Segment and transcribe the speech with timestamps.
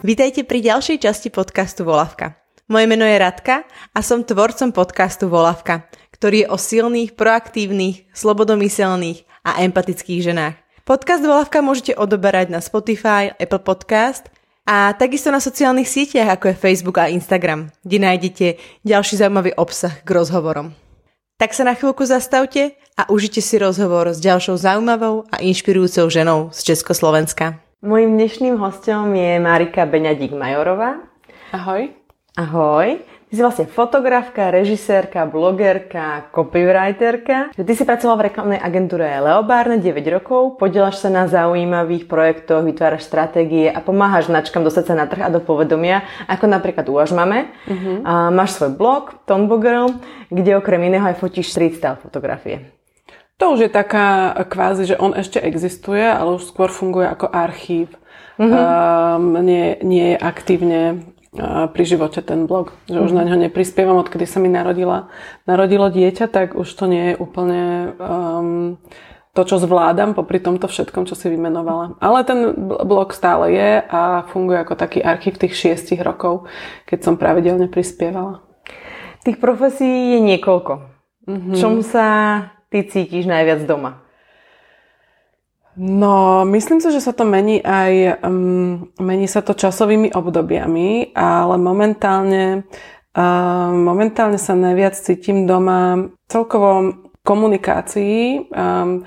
[0.00, 2.32] Vítajte pri ďalšej časti podcastu Volavka.
[2.72, 9.28] Moje meno je Radka a som tvorcom podcastu Volavka, ktorý je o silných, proaktívnych, slobodomyselných
[9.44, 10.56] a empatických ženách.
[10.88, 14.32] Podcast Volavka môžete odoberať na Spotify, Apple Podcast
[14.64, 18.46] a takisto na sociálnych sieťach ako je Facebook a Instagram, kde nájdete
[18.80, 20.72] ďalší zaujímavý obsah k rozhovorom.
[21.36, 26.48] Tak sa na chvíľku zastavte a užite si rozhovor s ďalšou zaujímavou a inšpirujúcou ženou
[26.56, 27.60] z Československa.
[27.80, 31.00] Mojím dnešným hostom je Marika Beňadík Majorová.
[31.48, 31.88] Ahoj.
[32.36, 33.00] Ahoj.
[33.00, 37.56] Ty si vlastne fotografka, režisérka, blogerka, copywriterka.
[37.56, 43.08] Ty si pracovala v reklamnej agentúre Leobárne 9 rokov, podielaš sa na zaujímavých projektoch, vytváraš
[43.08, 47.48] stratégie a pomáhaš značkám dostať sa na trh a do povedomia, ako napríklad Uvaž máme.
[47.64, 48.04] Uh-huh.
[48.04, 49.96] A máš svoj blog, Tombo Girl,
[50.28, 52.76] kde okrem iného aj fotíš street style fotografie.
[53.40, 57.88] To už je taká kvázi, že on ešte existuje, ale už skôr funguje ako archív.
[58.36, 58.52] Mm-hmm.
[58.52, 60.80] Um, nie, nie je aktívne
[61.72, 62.74] pri živote ten blog.
[62.84, 63.06] Že mm-hmm.
[63.06, 65.08] už na ňo neprispievam, odkedy sa mi narodila,
[65.46, 67.62] narodilo dieťa, tak už to nie je úplne
[67.96, 68.76] um,
[69.30, 71.96] to, čo zvládam popri tomto všetkom, čo si vymenovala.
[72.02, 72.50] Ale ten
[72.82, 76.50] blog stále je a funguje ako taký archív tých šiestich rokov,
[76.90, 78.42] keď som pravidelne prispievala.
[79.22, 80.72] Tých profesí je niekoľko.
[81.30, 81.54] Mm-hmm.
[81.54, 82.06] Čom sa
[82.70, 84.06] ty cítiš najviac doma?
[85.80, 91.54] No, myslím si, že sa to mení aj, um, mení sa to časovými obdobiami, ale
[91.56, 92.66] momentálne,
[93.14, 99.06] uh, momentálne sa najviac cítim doma celkovo komunikácii, um,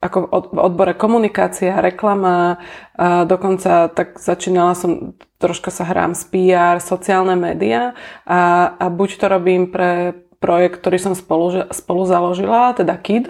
[0.00, 2.56] ako v odbore komunikácia, reklama,
[2.96, 7.92] a dokonca tak začínala som, troška sa hrám z PR, sociálne médiá
[8.24, 13.28] a, a buď to robím pre projekt, ktorý som spolu, spolu založila, teda KID,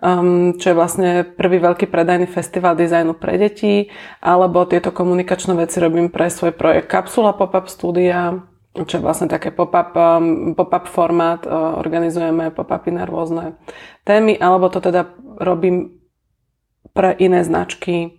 [0.00, 3.92] um, čo je vlastne prvý veľký predajný festival dizajnu pre deti,
[4.24, 8.40] alebo tieto komunikačné veci robím pre svoj projekt Kapsula Pop-up Studia,
[8.72, 13.60] čo je vlastne také pop-up, um, pop-up formát, uh, organizujeme pop-upy na rôzne
[14.08, 16.00] témy, alebo to teda robím
[16.96, 18.18] pre iné značky,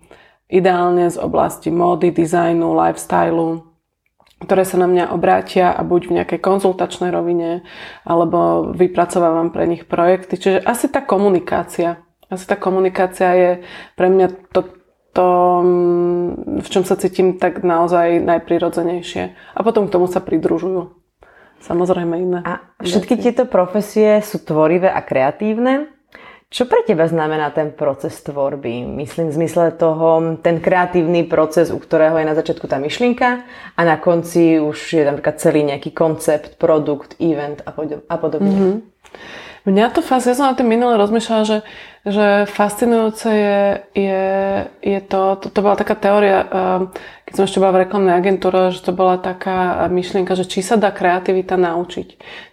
[0.52, 3.69] ideálne z oblasti módy, dizajnu, lifestylu,
[4.40, 7.68] ktoré sa na mňa obrátia a buď v nejakej konzultačnej rovine,
[8.08, 10.40] alebo vypracovávam pre nich projekty.
[10.40, 12.00] Čiže asi tá komunikácia.
[12.32, 13.52] Asi tá komunikácia je
[14.00, 14.62] pre mňa to,
[15.12, 15.28] to,
[16.64, 19.24] v čom sa cítim tak naozaj najprirodzenejšie.
[19.36, 21.00] A potom k tomu sa pridružujú
[21.60, 22.40] samozrejme iné.
[22.48, 23.24] A všetky veci.
[23.30, 25.92] tieto profesie sú tvorivé a kreatívne?
[26.50, 28.82] Čo pre teba znamená ten proces tvorby?
[28.82, 33.46] Myslím v zmysle toho, ten kreatívny proces, u ktorého je na začiatku tá myšlienka
[33.78, 37.62] a na konci už je napríklad celý nejaký koncept, produkt, event
[38.10, 38.50] a podobne.
[38.50, 38.76] Mm-hmm.
[39.70, 41.58] Mňa to fascinuje, ja som na tým minule rozmýšľala, že,
[42.08, 43.62] že fascinujúce je,
[43.94, 44.26] je,
[44.82, 46.90] je to, to, to bola taká teória, ehm,
[47.30, 50.82] keď som ešte bola v reklamnej agentúre, že to bola taká myšlienka, že či sa
[50.82, 52.08] dá kreativita naučiť.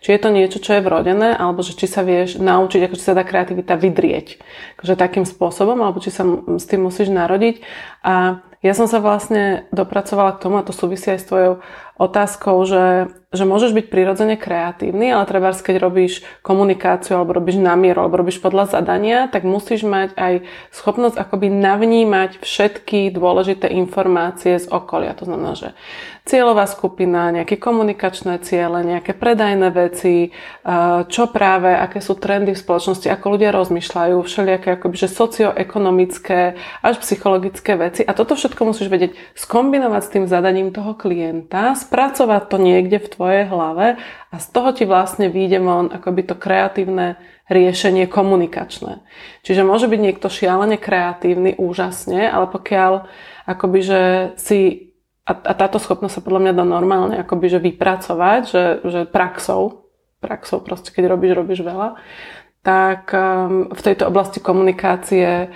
[0.05, 3.07] Či je to niečo, čo je vrodené, alebo že či sa vieš naučiť, ako či
[3.09, 4.37] sa dá kreativita vydrieť.
[4.77, 6.29] Akože takým spôsobom, alebo či sa
[6.61, 7.65] s tým musíš narodiť.
[8.05, 11.65] A ja som sa vlastne dopracovala k tomu, a to súvisí aj s tvojou
[11.97, 17.73] otázkou, že, že môžeš byť prirodzene kreatívny, ale treba, keď robíš komunikáciu alebo robíš na
[17.79, 20.45] mieru, alebo robíš podľa zadania, tak musíš mať aj
[20.75, 25.17] schopnosť akoby navnímať všetky dôležité informácie z okolia.
[25.19, 25.73] To znamená, že
[26.27, 30.35] cieľová skupina, nejaké komunikačné ciele, nejaké predajné veci,
[31.07, 36.95] čo práve, aké sú trendy v spoločnosti, ako ľudia rozmýšľajú, všelijaké akoby, že socioekonomické až
[37.01, 38.03] psychologické veci.
[38.03, 43.11] A toto všetko musíš vedieť skombinovať s tým zadaním toho klienta, spracovať to niekde v
[43.11, 43.97] tvojej hlave
[44.31, 47.17] a z toho ti vlastne vyjde von akoby to kreatívne
[47.47, 49.07] riešenie komunikačné.
[49.47, 53.07] Čiže môže byť niekto šialene kreatívny, úžasne, ale pokiaľ
[53.47, 54.01] akoby, že
[54.37, 54.91] si
[55.27, 59.91] a, a táto schopnosť sa podľa mňa dá normálne akoby, že vypracovať, že, že praxou,
[60.23, 61.99] praxou proste, keď robíš, robíš veľa,
[62.63, 65.51] tak um, v tejto oblasti komunikácie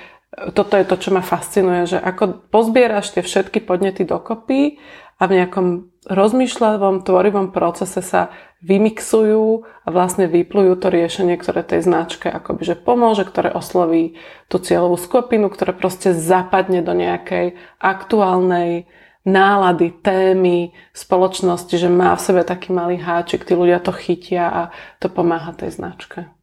[0.55, 4.79] toto je to, čo ma fascinuje, že ako pozbieraš tie všetky podnety dokopy
[5.19, 5.67] a v nejakom
[6.07, 12.77] rozmýšľavom, tvorivom procese sa vymixujú a vlastne vyplujú to riešenie, ktoré tej značke akoby že
[12.77, 14.21] pomôže, ktoré osloví
[14.53, 18.85] tú cieľovú skupinu, ktoré proste zapadne do nejakej aktuálnej
[19.25, 24.63] nálady, témy spoločnosti, že má v sebe taký malý háčik, tí ľudia to chytia a
[24.97, 26.40] to pomáha tej značke.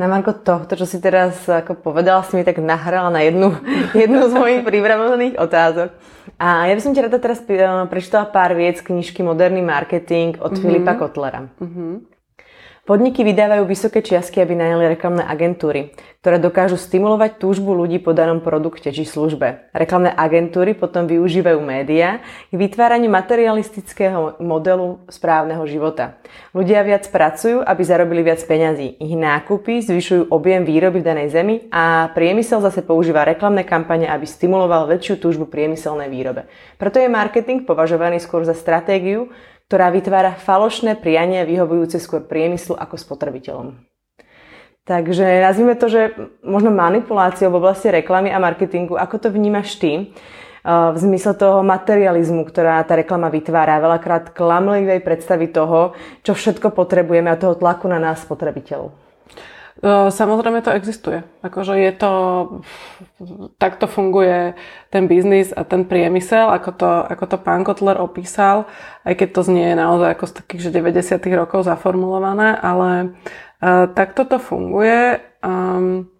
[0.00, 3.52] Na Marko tohto, čo si teraz ako povedala, si mi tak nahrala na jednu,
[4.02, 5.92] jednu z mojich pripravených otázok.
[6.40, 7.42] A ja by som ti rada teraz
[7.90, 10.62] prečítala pár viec knižky Moderný marketing od mm-hmm.
[10.64, 11.50] Filipa Kotlera.
[11.60, 11.92] Mm-hmm.
[12.82, 18.42] Podniky vydávajú vysoké čiastky, aby najali reklamné agentúry, ktoré dokážu stimulovať túžbu ľudí po danom
[18.42, 19.70] produkte či službe.
[19.70, 22.18] Reklamné agentúry potom využívajú médiá
[22.50, 26.18] k vytváraniu materialistického modelu správneho života.
[26.50, 28.98] Ľudia viac pracujú, aby zarobili viac peňazí.
[28.98, 34.26] Ich nákupy zvyšujú objem výroby v danej zemi a priemysel zase používa reklamné kampane, aby
[34.26, 36.50] stimuloval väčšiu túžbu priemyselnej výrobe.
[36.82, 39.30] Preto je marketing považovaný skôr za stratégiu,
[39.72, 43.80] ktorá vytvára falošné priania vyhovujúce skôr priemyslu ako spotrebiteľom.
[44.84, 46.12] Takže nazvime to, že
[46.44, 49.00] možno manipuláciou v oblasti reklamy a marketingu.
[49.00, 50.12] Ako to vnímaš ty?
[50.68, 57.32] V zmysle toho materializmu, ktorá tá reklama vytvára, veľakrát klamlivej predstavy toho, čo všetko potrebujeme
[57.32, 59.01] a toho tlaku na nás, spotrebiteľov.
[59.80, 61.24] Samozrejme to existuje.
[61.40, 62.12] Akože je to,
[63.56, 64.52] takto funguje
[64.92, 68.68] ten biznis a ten priemysel, ako to, ako to pán Kotler opísal,
[69.08, 71.24] aj keď to znie naozaj ako z takých že 90.
[71.32, 73.16] rokov zaformulované, ale
[73.64, 75.24] uh, takto to funguje.
[75.40, 76.12] Um,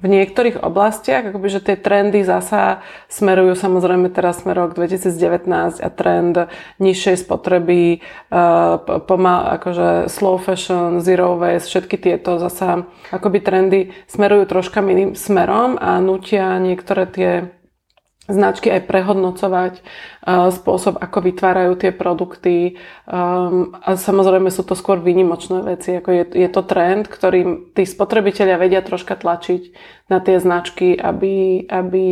[0.00, 2.80] v niektorých oblastiach, akoby, že tie trendy zasa
[3.12, 6.48] smerujú samozrejme teraz sme rok 2019 a trend
[6.80, 8.00] nižšej spotreby,
[8.32, 15.12] uh, pomal, akože slow fashion, zero waste, všetky tieto zasa akoby trendy smerujú troška iným
[15.12, 17.30] smerom a nutia niektoré tie
[18.30, 22.80] značky aj prehodnocovať uh, spôsob, ako vytvárajú tie produkty.
[23.04, 25.98] Um, a samozrejme sú to skôr výnimočné veci.
[25.98, 29.62] Ako je, je to trend, ktorým tí spotrebitelia vedia troška tlačiť
[30.08, 32.08] na tie značky, aby, aby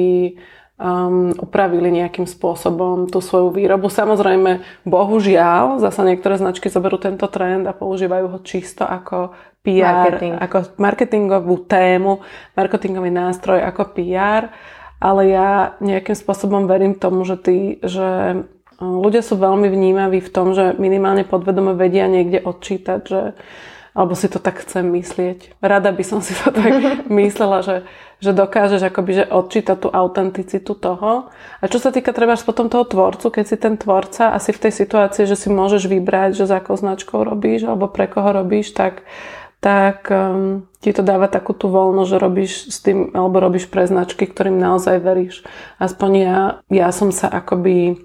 [0.78, 3.90] um, upravili nejakým spôsobom tú svoju výrobu.
[3.90, 9.34] Samozrejme, bohužiaľ, zasa niektoré značky zoberú tento trend a používajú ho čisto ako
[9.66, 10.34] PR, Marketing.
[10.38, 12.22] ako marketingovú tému,
[12.54, 14.54] marketingový nástroj ako PR
[14.98, 18.36] ale ja nejakým spôsobom verím tomu, že, tí, že e,
[18.82, 23.20] ľudia sú veľmi vnímaví v tom, že minimálne podvedome vedia niekde odčítať, že
[23.98, 25.58] alebo si to tak chcem myslieť.
[25.58, 26.70] Rada by som si to tak
[27.10, 27.76] myslela, že,
[28.22, 31.34] že dokážeš akoby, že odčítať tú autenticitu toho.
[31.58, 34.72] A čo sa týka treba potom toho tvorcu, keď si ten tvorca asi v tej
[34.86, 39.02] situácii, že si môžeš vybrať, že za akou značkou robíš alebo pre koho robíš, tak
[39.58, 43.82] tak um, ti to dáva takú tú voľnosť, že robíš s tým, alebo robíš pre
[43.90, 45.42] značky, ktorým naozaj veríš.
[45.82, 46.38] Aspoň ja,
[46.70, 47.98] ja som sa akoby,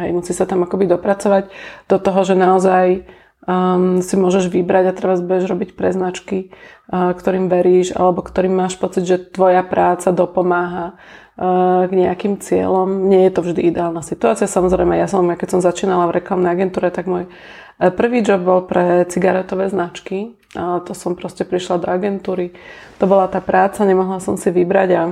[0.00, 1.52] hej, musí sa tam akoby dopracovať
[1.84, 3.04] do toho, že naozaj
[3.44, 6.48] um, si môžeš vybrať a teraz budeš robiť pre značky,
[6.88, 10.96] uh, ktorým veríš, alebo ktorým máš pocit, že tvoja práca dopomáha
[11.36, 13.04] uh, k nejakým cieľom.
[13.12, 14.48] Nie je to vždy ideálna situácia.
[14.48, 18.64] Samozrejme, ja som, keď som začínala v reklamnej agentúre, tak môj uh, prvý job bol
[18.64, 22.56] pre cigaretové značky a to som proste prišla do agentúry.
[22.98, 25.02] To bola tá práca, nemohla som si vybrať a,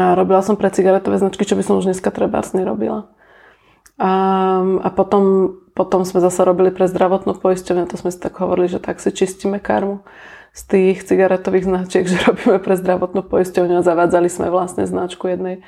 [0.00, 3.12] a robila som pre cigaretové značky, čo by som už dneska trebárs nerobila.
[3.94, 4.10] A,
[4.82, 8.82] a potom, potom sme zase robili pre zdravotnú poisťovňu, to sme si tak hovorili, že
[8.82, 10.02] tak si čistíme karmu
[10.54, 15.62] z tých cigaretových značiek, že robíme pre zdravotnú poisťovňu a zavádzali sme vlastne značku jednej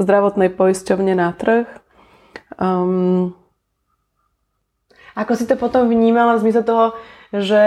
[0.00, 1.68] zdravotnej poisťovne na trh.
[2.56, 3.36] Um,
[5.12, 6.96] Ako si to potom vnímala v zmysle toho,
[7.34, 7.64] že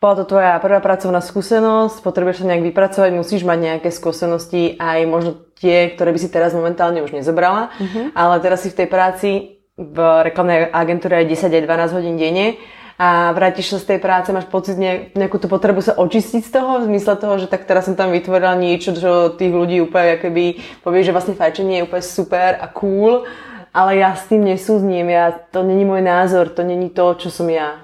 [0.00, 5.04] bola to tvoja prvá pracovná skúsenosť, potrebuješ sa nejak vypracovať, musíš mať nejaké skúsenosti, aj
[5.04, 8.16] možno tie, ktoré by si teraz momentálne už nezobrala, uh-huh.
[8.16, 9.30] ale teraz si v tej práci
[9.76, 12.56] v reklamnej agentúre aj 10 12 hodín denne
[13.00, 16.52] a vrátiš sa z tej práce, máš pocit ne, nejakú tú potrebu sa očistiť z
[16.52, 20.20] toho, v zmysle toho, že tak teraz som tam vytvorila niečo, čo tých ľudí úplne
[20.20, 20.44] keby
[20.84, 23.24] povie, že vlastne fajčenie je úplne super a cool,
[23.72, 27.48] ale ja s tým nesúzním, ja, to není môj názor, to není to, čo som
[27.48, 27.80] ja.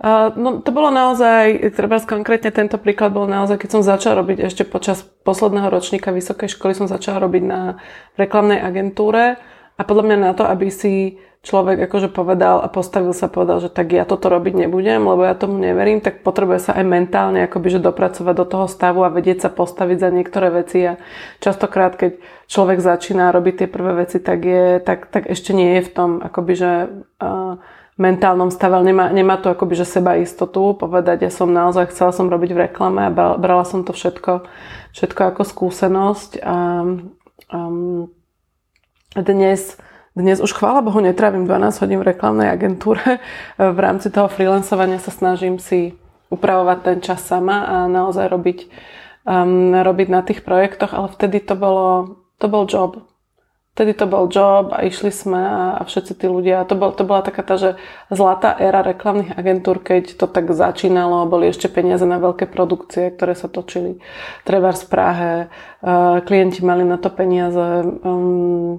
[0.00, 4.48] Uh, no to bolo naozaj, treba konkrétne tento príklad bol naozaj, keď som začala robiť
[4.48, 7.76] ešte počas posledného ročníka vysokej školy, som začala robiť na
[8.16, 9.36] reklamnej agentúre
[9.76, 13.72] a podľa mňa na to, aby si človek akože povedal a postavil sa povedal, že
[13.72, 17.80] tak ja toto robiť nebudem, lebo ja tomu neverím, tak potrebuje sa aj mentálne akoby,
[17.80, 20.84] že dopracovať do toho stavu a vedieť sa postaviť za niektoré veci.
[20.84, 21.00] A
[21.40, 25.88] častokrát, keď človek začína robiť tie prvé veci, tak, je, tak, tak ešte nie je
[25.88, 26.72] v tom akoby, že
[27.24, 27.56] uh,
[28.00, 32.16] mentálnom stave, ale nemá, nemá to akoby, že seba istotu povedať, ja som naozaj chcela
[32.16, 34.48] som robiť v reklame a brala som to všetko,
[34.96, 36.56] všetko ako skúsenosť a
[37.52, 38.08] um,
[39.12, 39.76] dnes,
[40.16, 43.20] dnes už chvála Bohu netrávim 12 hodín v reklamnej agentúre.
[43.60, 45.92] V rámci toho freelancovania sa snažím si
[46.32, 48.58] upravovať ten čas sama a naozaj robiť,
[49.28, 53.09] um, robiť na tých projektoch, ale vtedy to bolo, to bol job
[53.80, 56.68] vtedy to bol job a išli sme a, a všetci tí ľudia.
[56.68, 57.80] To, bol, to bola taká tá, že
[58.12, 63.32] zlatá éra reklamných agentúr, keď to tak začínalo, boli ešte peniaze na veľké produkcie, ktoré
[63.32, 63.96] sa točili.
[64.44, 67.88] Treba v Prahe, uh, klienti mali na to peniaze.
[68.04, 68.76] Um,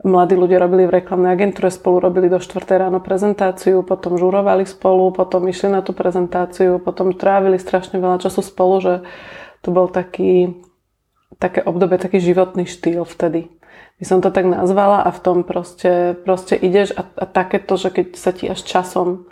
[0.00, 2.64] mladí ľudia robili v reklamnej agentúre, spolu robili do 4.
[2.80, 8.40] ráno prezentáciu, potom žurovali spolu, potom išli na tú prezentáciu, potom trávili strašne veľa času
[8.40, 8.94] spolu, že
[9.60, 10.56] to bol taký,
[11.36, 13.59] také obdobie, taký životný štýl vtedy.
[14.00, 17.92] By som to tak nazvala a v tom proste, proste ideš a, a takéto, že
[17.92, 19.28] keď sa ti až časom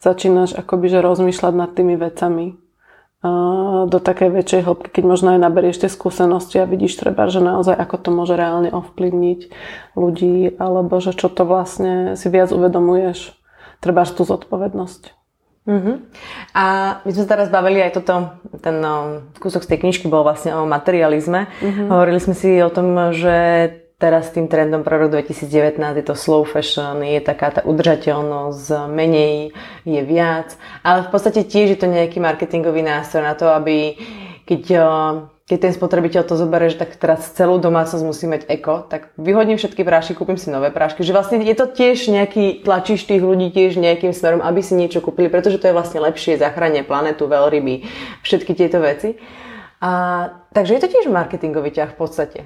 [0.00, 2.60] začínaš akoby že rozmýšľať nad tými vecami,
[3.84, 7.76] do takej väčšej hĺbky, keď možno aj naberieš tie skúsenosti a vidíš treba, že naozaj
[7.76, 9.40] ako to môže reálne ovplyvniť
[9.92, 13.36] ľudí, alebo že čo to vlastne si viac uvedomuješ,
[13.84, 15.20] treba tú zodpovednosť.
[15.68, 16.00] Uh-huh.
[16.56, 16.64] A
[17.04, 20.56] my sme sa teraz bavili aj toto, ten no, kúsok z tej knižky bol vlastne
[20.56, 21.52] o materializme.
[21.60, 21.86] Uh-huh.
[21.92, 23.36] Hovorili sme si o tom, že
[24.00, 29.52] teraz tým trendom pre rok 2019 je to slow fashion, je taká tá udržateľnosť, menej
[29.84, 34.00] je viac, ale v podstate tiež je to nejaký marketingový nástroj na to, aby
[34.48, 35.14] keď, eh,
[35.46, 39.60] keď ten spotrebiteľ to zoberie, že tak teraz celú domácnosť musí mať eko, tak vyhodím
[39.60, 41.04] všetky prášky, kúpim si nové prášky.
[41.04, 45.04] Že vlastne je to tiež nejaký, tlačíš tých ľudí tiež nejakým smerom, aby si niečo
[45.04, 47.84] kúpili, pretože to je vlastne lepšie, zachránia planetu, veľryby,
[48.24, 49.20] všetky tieto veci.
[49.80, 49.90] A,
[50.52, 52.40] takže je to tiež marketingový ťah v podstate.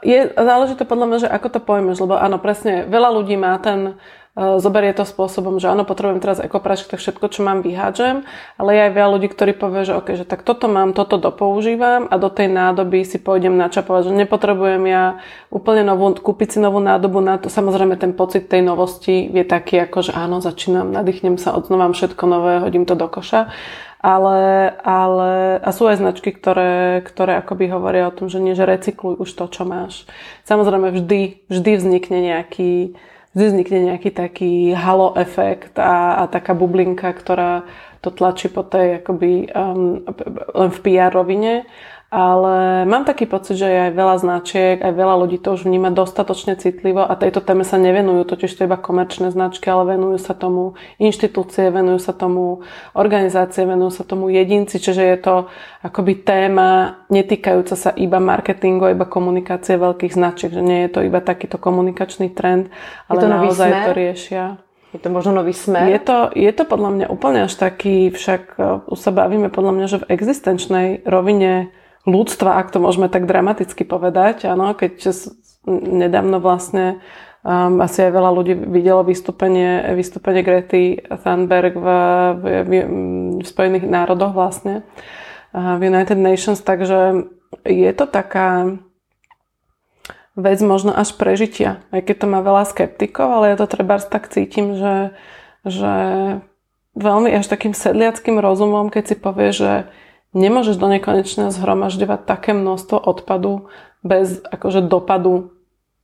[0.00, 3.52] Je, záleží to podľa mňa, že ako to pojmeš, lebo áno, presne, veľa ľudí má
[3.60, 4.00] ten,
[4.32, 8.24] uh, zoberie to spôsobom, že áno, potrebujem teraz ekopračky, tak všetko, čo mám, vyhádžem,
[8.56, 12.08] ale je aj veľa ľudí, ktorí povie, že OK, že tak toto mám, toto dopoužívam
[12.08, 15.20] a do tej nádoby si pôjdem načapovať, že nepotrebujem ja
[15.52, 17.52] úplne novú, kúpiť si novú nádobu na to.
[17.52, 22.24] Samozrejme, ten pocit tej novosti je taký, ako že áno, začínam, nadýchnem sa, odznova všetko
[22.24, 23.52] nové, hodím to do koša
[24.02, 28.66] ale, ale a sú aj značky, ktoré, ktoré akoby hovoria o tom, že nie, že
[28.66, 30.04] recykluj už to, čo máš.
[30.42, 32.98] Samozrejme vždy, vždy vznikne nejaký
[33.32, 37.64] vždy vznikne nejaký taký halo efekt a, a taká bublinka, ktorá
[38.04, 40.04] to tlačí po tej akoby um,
[40.52, 41.64] len v PR rovine
[42.12, 45.88] ale mám taký pocit, že je aj veľa značiek, aj veľa ľudí to už vníma
[45.96, 50.36] dostatočne citlivo a tejto téme sa nevenujú, totiž to iba komerčné značky, ale venujú sa
[50.36, 55.34] tomu inštitúcie, venujú sa tomu organizácie, venujú sa tomu jedinci, čiže je to
[55.80, 61.24] akoby téma netýkajúca sa iba marketingu, iba komunikácie veľkých značiek, že nie je to iba
[61.24, 62.68] takýto komunikačný trend,
[63.08, 64.60] ale to naozaj to riešia.
[64.92, 65.88] Je to možno nový smer?
[65.88, 69.72] Je to, je to podľa mňa úplne až taký, však uh, už sa bavíme podľa
[69.72, 74.50] mňa, že v existenčnej rovine ľudstva, ak to môžeme tak dramaticky povedať.
[74.50, 75.14] Áno, keď
[75.66, 76.98] nedávno vlastne
[77.46, 81.86] um, asi aj veľa ľudí videlo vystúpenie, vystúpenie Grety Thunberg v,
[82.34, 82.72] v, v,
[83.38, 84.82] v Spojených národoch vlastne,
[85.54, 87.30] uh, v United Nations, takže
[87.62, 88.78] je to taká
[90.32, 94.32] vec možno až prežitia, aj keď to má veľa skeptikov, ale ja to treba tak
[94.32, 95.12] cítim, že,
[95.68, 95.94] že
[96.96, 99.92] veľmi až takým sedliackým rozumom, keď si povie, že
[100.32, 103.68] nemôžeš do nekonečna zhromažďovať také množstvo odpadu
[104.02, 105.52] bez akože dopadu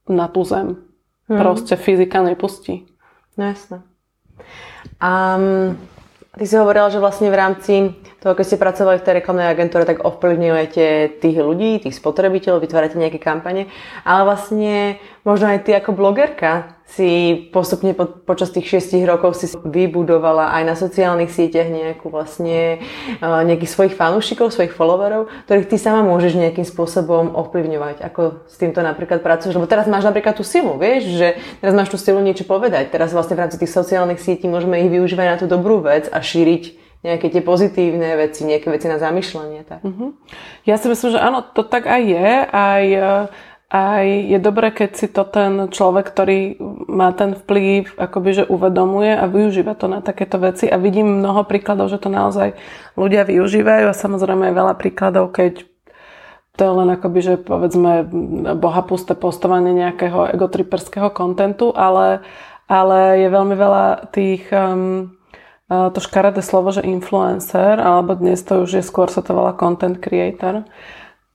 [0.08, 0.80] na tú zem.
[1.28, 1.38] Hmm.
[1.40, 2.88] Proste fyzika nepustí.
[3.36, 3.84] No jasné.
[5.02, 5.76] Um,
[6.38, 7.74] ty si hovorila, že vlastne v rámci
[8.18, 12.98] toho, keď ste pracovali v tej reklamnej agentúre, tak ovplyvňujete tých ľudí, tých spotrebiteľov, vytvárate
[12.98, 13.70] nejaké kampane,
[14.02, 19.44] ale vlastne možno aj ty ako blogerka si postupne po, počas tých 6 rokov si
[19.60, 22.80] vybudovala aj na sociálnych sieťach nejakú vlastne
[23.20, 28.00] uh, nejakých svojich fanúšikov, svojich followerov, ktorých ty sama môžeš nejakým spôsobom ovplyvňovať.
[28.08, 29.60] Ako s týmto napríklad pracuješ?
[29.60, 31.28] Lebo teraz máš napríklad tú silu, vieš, že
[31.60, 32.88] teraz máš tú silu niečo povedať.
[32.88, 36.24] Teraz vlastne v rámci tých sociálnych sietí môžeme ich využívať na tú dobrú vec a
[36.24, 39.60] šíriť nejaké tie pozitívne veci, nejaké veci na zamýšľanie.
[39.62, 39.80] Tak.
[39.86, 40.18] Uh-huh.
[40.66, 42.28] Ja si myslím, že áno, to tak aj je.
[42.48, 42.84] Aj
[43.68, 46.56] a je dobré, keď si to ten človek, ktorý
[46.88, 50.72] má ten vplyv, akoby, že uvedomuje a využíva to na takéto veci.
[50.72, 52.56] A vidím mnoho príkladov, že to naozaj
[52.96, 55.68] ľudia využívajú a samozrejme aj veľa príkladov, keď
[56.56, 58.08] to je len akoby, že povedzme
[58.56, 62.24] bohapusté postovanie nejakého egotriperského kontentu, ale,
[62.72, 63.84] ale je veľmi veľa
[64.16, 65.12] tých um,
[65.68, 70.00] to škaredé slovo, že influencer, alebo dnes to už je skôr sa to volá content
[70.00, 70.64] creator,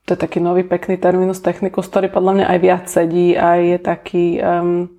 [0.03, 3.77] to je taký nový pekný terminus technicus, ktorý podľa mňa aj viac sedí a je
[3.79, 4.91] taký um,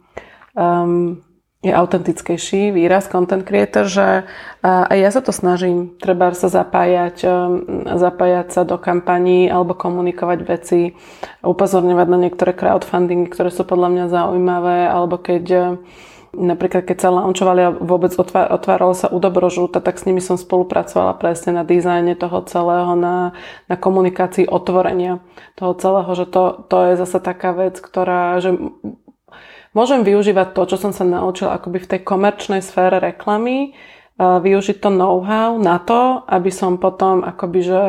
[0.57, 1.21] um,
[1.65, 4.29] je autentickejší výraz content creator, že
[4.61, 7.25] aj ja sa to snažím, treba sa zapájať,
[7.89, 10.93] zapájať sa do kampaní alebo komunikovať veci,
[11.41, 15.81] upozorňovať na niektoré crowdfundingy, ktoré sú podľa mňa zaujímavé, alebo keď
[16.35, 21.55] Napríklad, keď sa launchovali a vôbec otváralo sa Udobrožúta, tak s nimi som spolupracovala presne
[21.57, 23.33] na dizajne toho celého, na,
[23.71, 25.23] na komunikácii otvorenia
[25.55, 28.59] toho celého, že to, to je zase taká vec, ktorá, že
[29.71, 33.75] môžem využívať to, čo som sa naučila akoby v tej komerčnej sfére reklamy,
[34.19, 37.83] využiť to know-how na to, aby som potom akoby, že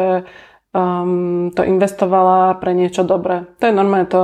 [0.73, 3.45] um, to investovala pre niečo dobré.
[3.61, 4.21] To je normálne to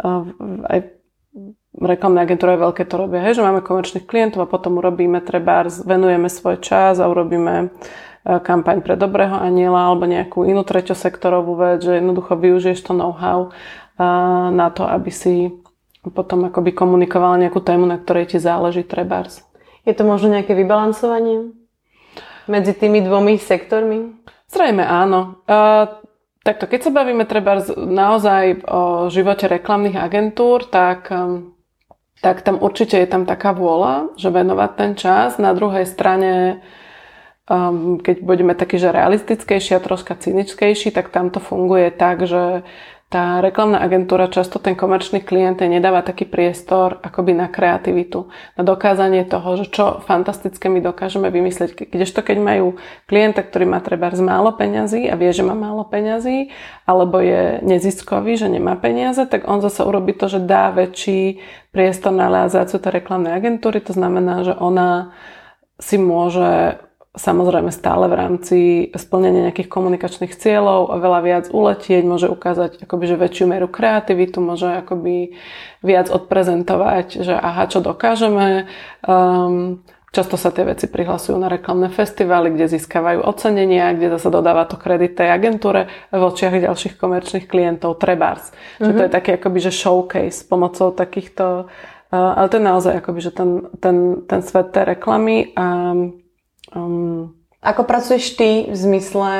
[0.00, 0.24] uh,
[0.72, 0.78] aj
[1.76, 6.28] reklamné agentúry veľké to robia, hej, že máme komerčných klientov a potom urobíme treba, venujeme
[6.28, 7.66] svoj čas a urobíme e,
[8.44, 13.52] kampaň pre dobrého aniela alebo nejakú inú treťosektorovú vec, že jednoducho využiješ to know-how
[14.50, 15.52] na to, aby si
[16.10, 19.46] potom akoby komunikovala nejakú tému, na ktorej ti záleží trebárs.
[19.86, 21.54] Je to možno nejaké vybalancovanie
[22.50, 24.18] medzi tými dvomi sektormi?
[24.50, 25.42] Zrejme áno.
[25.46, 26.02] Uh,
[26.42, 31.51] takto, keď sa bavíme treba naozaj o živote reklamných agentúr, tak, um,
[32.22, 35.42] tak tam určite je tam taká vôľa, že venovať ten čas.
[35.42, 36.62] Na druhej strane
[37.50, 42.62] um, keď budeme takí, že realistickejší a troška cynickejší, tak tam to funguje tak, že
[43.12, 49.28] tá reklamná agentúra, často ten komerčný klient nedáva taký priestor akoby na kreativitu, na dokázanie
[49.28, 51.92] toho, že čo fantastické my dokážeme vymyslieť.
[51.92, 55.84] Kdežto keď majú klienta, ktorý má treba z málo peňazí a vie, že má málo
[55.84, 56.48] peňazí,
[56.88, 62.16] alebo je neziskový, že nemá peniaze, tak on zase urobí to, že dá väčší priestor
[62.16, 63.84] na realizáciu tej reklamnej agentúry.
[63.84, 65.12] To znamená, že ona
[65.76, 66.80] si môže
[67.12, 68.58] samozrejme stále v rámci
[68.96, 74.40] splnenia nejakých komunikačných cieľov a veľa viac uletieť, môže ukázať akoby, že väčšiu mieru kreativitu,
[74.40, 75.36] môže akoby
[75.84, 78.64] viac odprezentovať, že aha, čo dokážeme.
[79.04, 84.68] Um, Často sa tie veci prihlasujú na reklamné festivály, kde získavajú ocenenia, kde zase dodáva
[84.68, 88.52] to kredit tej agentúre v očiach ďalších komerčných klientov, trebárs.
[88.52, 88.84] Mm-hmm.
[88.84, 89.16] Že to je mhm.
[89.16, 93.50] taký akoby, že showcase pomocou takýchto, uh, ale to je naozaj akoby, že ten,
[93.80, 93.96] ten,
[94.28, 95.96] ten svet tej reklamy a
[96.72, 99.30] Um, ako pracuješ ty v zmysle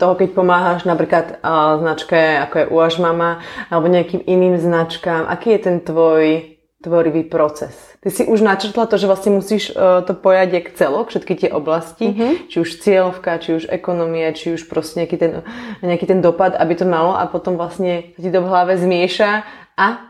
[0.00, 5.28] toho, keď pomáhaš napríklad uh, značke, ako je Uaž Mama, alebo nejakým iným značkám?
[5.28, 7.76] Aký je ten tvoj tvorivý proces?
[8.00, 11.50] Ty si už načrtla to, že vlastne musíš uh, to pojať jak celok, všetky tie
[11.52, 12.32] oblasti, mm-hmm.
[12.48, 15.32] či už cieľovka, či už ekonomia, či už proste nejaký ten,
[15.84, 19.44] nejaký ten dopad, aby to malo a potom vlastne ti to v hlave zmieša
[19.76, 20.08] a...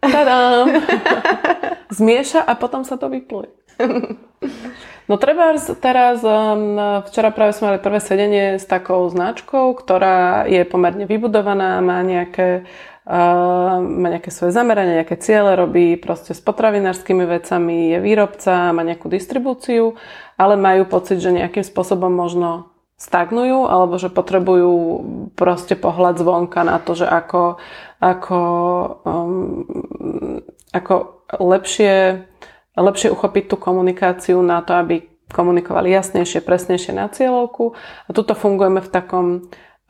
[0.00, 0.86] Tadám!
[1.98, 3.50] zmieša a potom sa to vypluje.
[5.10, 10.62] No treba teraz, um, včera práve sme mali prvé sedenie s takou značkou, ktorá je
[10.62, 12.62] pomerne vybudovaná, má nejaké,
[13.10, 18.86] uh, má nejaké svoje zameranie, nejaké ciele, robí proste s potravinárskymi vecami, je výrobca, má
[18.86, 19.98] nejakú distribúciu,
[20.38, 24.72] ale majú pocit, že nejakým spôsobom možno stagnujú alebo že potrebujú
[25.34, 27.58] proste pohľad zvonka na to, že ako,
[27.98, 28.40] ako,
[29.02, 29.66] um,
[30.70, 32.29] ako lepšie
[32.80, 37.76] lepšie uchopiť tú komunikáciu na to, aby komunikovali jasnejšie, presnejšie na cieľovku.
[38.06, 39.26] A tuto fungujeme v takom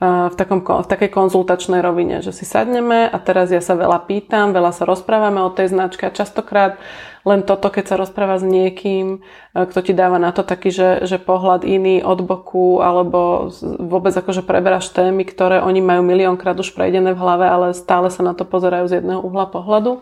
[0.01, 4.49] v, takom, v takej konzultačnej rovine, že si sadneme a teraz ja sa veľa pýtam,
[4.49, 6.81] veľa sa rozprávame o tej značke a častokrát
[7.21, 9.21] len toto, keď sa rozpráva s niekým,
[9.53, 14.41] kto ti dáva na to taký, že, že pohľad iný od boku alebo vôbec akože
[14.41, 18.41] preberáš témy, ktoré oni majú miliónkrát už prejdené v hlave, ale stále sa na to
[18.41, 20.01] pozerajú z jedného uhla pohľadu,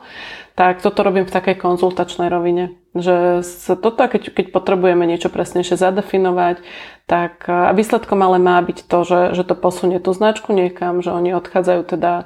[0.56, 2.79] tak toto robím v takej konzultačnej rovine.
[2.97, 3.45] Že
[3.78, 6.65] toto, keď, keď potrebujeme niečo presnejšie zadefinovať,
[7.06, 11.13] tak a výsledkom ale má byť to, že, že to posunie tú značku niekam, že
[11.13, 12.25] oni odchádzajú teda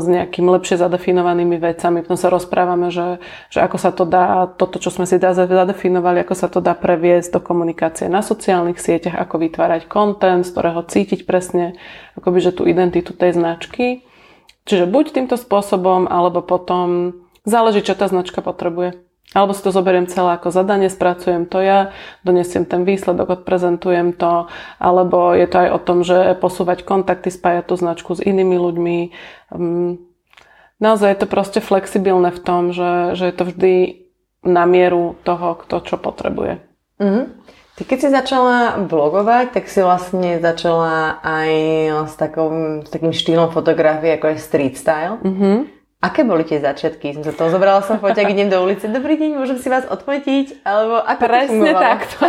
[0.00, 2.04] s nejakým lepšie zadefinovanými vecami.
[2.04, 3.18] Potom sa rozprávame, že,
[3.48, 7.34] že ako sa to dá, toto, čo sme si zadefinovali, ako sa to dá previesť
[7.34, 11.74] do komunikácie na sociálnych sieťach, ako vytvárať kontent, z ktorého cítiť presne
[12.20, 14.04] akoby, že tú identitu tej značky.
[14.68, 19.09] Čiže buď týmto spôsobom, alebo potom záleží, čo tá značka potrebuje.
[19.30, 21.94] Alebo si to zoberiem celé ako zadanie, spracujem to ja,
[22.26, 24.50] donesiem ten výsledok, odprezentujem to,
[24.82, 28.98] alebo je to aj o tom, že posúvať kontakty, spájať tú značku s inými ľuďmi.
[29.54, 30.02] Mm,
[30.82, 33.74] naozaj je to proste flexibilné v tom, že, že je to vždy
[34.42, 36.58] na mieru toho, kto čo potrebuje.
[36.98, 37.24] Mm-hmm.
[37.78, 41.52] Ty keď si začala blogovať, tak si vlastne začala aj
[42.10, 45.22] s, takou, s takým štýlom fotografie, ako je street style.
[45.22, 45.79] Mm-hmm.
[46.00, 47.12] Aké boli tie začiatky?
[47.12, 48.88] Som sa toho zobrala som foťak, idem do ulice.
[48.88, 50.64] Dobrý deň, môžem si vás odfotiť?
[50.64, 52.24] Alebo ako Presne to takto.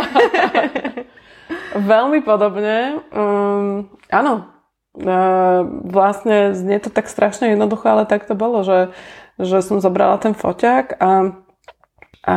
[1.96, 3.00] Veľmi podobne.
[3.16, 4.52] Um, áno.
[4.92, 8.92] Uh, vlastne znie to tak strašne jednoducho, ale tak to bolo, že,
[9.40, 11.12] že som zobrala ten foťák a,
[12.28, 12.36] a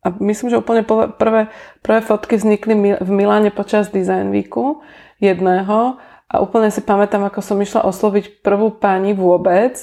[0.00, 1.52] a myslím, že úplne prvé,
[1.84, 2.72] prvé fotky vznikli
[3.04, 4.80] v Miláne počas Design Weeku
[5.20, 9.76] jedného a úplne si pamätám, ako som išla osloviť prvú pani vôbec.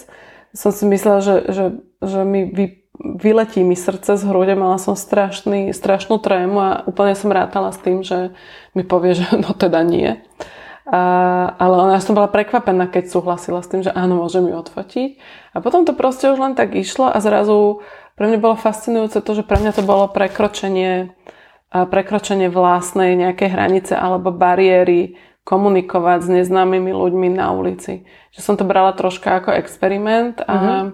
[0.58, 1.66] Som si myslela, že, že,
[2.02, 7.14] že mi vy, vyletí mi srdce z hrude, mala som strašný, strašnú trému a úplne
[7.14, 8.34] som rátala s tým, že
[8.74, 10.18] mi povie, že no teda nie.
[10.88, 11.02] A,
[11.60, 15.22] ale ona som bola prekvapená, keď súhlasila s tým, že áno, môžem ju odfotiť.
[15.54, 17.86] A potom to proste už len tak išlo a zrazu
[18.18, 21.14] pre mňa bolo fascinujúce to, že pre mňa to bolo prekročenie,
[21.70, 28.04] prekročenie vlastnej nejakej hranice alebo bariéry komunikovať s neznámymi ľuďmi na ulici.
[28.36, 30.86] Že som to brala troška ako experiment a, mm-hmm.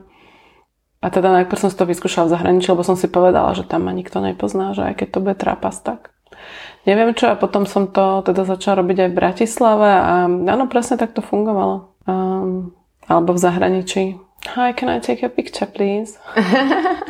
[1.02, 3.90] a teda najprv som si to vyskúšala v zahraničí, lebo som si povedala, že tam
[3.90, 6.14] ma nikto nepozná, že aj keď to bude trapas, tak
[6.86, 7.34] neviem čo.
[7.34, 11.26] A potom som to teda začala robiť aj v Bratislave a áno, presne tak to
[11.26, 11.98] fungovalo.
[12.06, 12.78] Um,
[13.10, 14.22] alebo v zahraničí.
[14.54, 16.20] Hi, can I take a picture, please?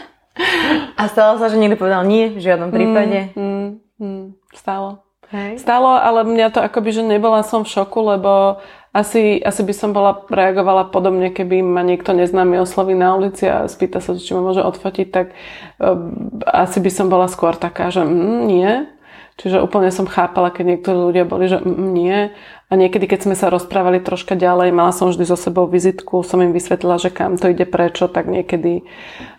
[1.01, 3.33] a stalo sa, že niekto povedal nie, v žiadnom prípade?
[3.33, 3.67] Mm, mm,
[3.99, 5.03] mm, stalo.
[5.33, 5.65] Hej.
[5.65, 8.61] Stalo, ale mňa to akoby, že nebola som v šoku, lebo
[8.93, 13.65] asi, asi by som bola reagovala podobne, keby ma niekto neznámy osloví na ulici a
[13.65, 15.97] spýta sa, či ma môže odfotiť, tak uh,
[16.45, 18.85] asi by som bola skôr taká, že mm, nie.
[19.33, 22.29] Čiže úplne som chápala, keď niektorí ľudia boli, že mm, nie.
[22.69, 26.41] A niekedy, keď sme sa rozprávali troška ďalej, mala som vždy so sebou vizitku, som
[26.41, 28.85] im vysvetlila, že kam to ide, prečo, tak niekedy,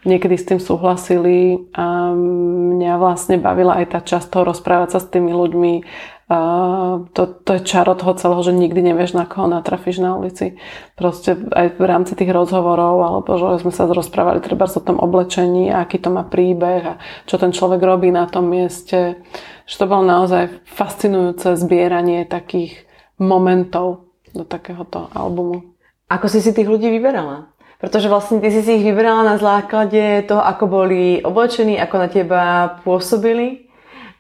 [0.03, 1.67] niekedy s tým súhlasili.
[1.75, 5.73] A mňa vlastne bavila aj tá časť toho rozprávať sa s tými ľuďmi,
[7.13, 10.57] to, to je čaro toho celého, že nikdy nevieš, na koho natrafíš na ulici.
[10.97, 15.69] Proste aj v rámci tých rozhovorov, alebo že sme sa rozprávali treba o tom oblečení,
[15.69, 16.95] aký to má príbeh a
[17.29, 19.21] čo ten človek robí na tom mieste.
[19.69, 22.89] Že to bolo naozaj fascinujúce zbieranie takých
[23.21, 25.77] momentov do takéhoto albumu.
[26.09, 27.53] Ako si si tých ľudí vyberala?
[27.85, 32.09] Pretože vlastne ty si si ich vyberala na základe toho, ako boli oblečení, ako na
[32.09, 32.43] teba
[32.81, 33.69] pôsobili.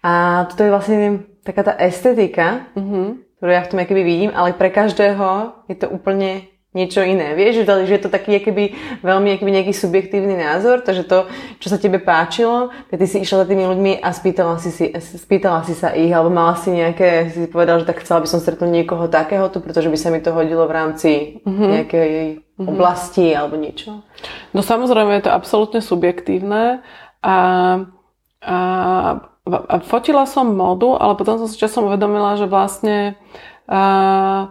[0.04, 0.98] A toto je vlastne
[1.44, 3.38] taká tá estetika, mm-hmm.
[3.38, 7.38] ktorú ja v tom keby vidím, ale pre každého je to úplne niečo iné.
[7.38, 11.30] Vieš, že, je to taký keby, veľmi keby nejaký subjektívny názor, takže to,
[11.62, 14.90] čo sa tebe páčilo, keď ty si išla za tými ľuďmi a spýtala si, si,
[14.98, 18.42] spýtala si sa ich, alebo mala si nejaké, si povedala, že tak chcela by som
[18.42, 21.10] stretnúť niekoho takéhoto, pretože by sa mi to hodilo v rámci
[21.46, 21.70] mm-hmm.
[21.78, 22.10] nejakej
[22.42, 22.66] mm-hmm.
[22.66, 24.02] oblasti alebo niečo.
[24.50, 26.82] No samozrejme je to absolútne subjektívne
[27.22, 27.36] a
[28.44, 28.58] a
[29.84, 33.20] fotila som modu, ale potom som si časom uvedomila, že vlastne
[33.68, 34.48] uh,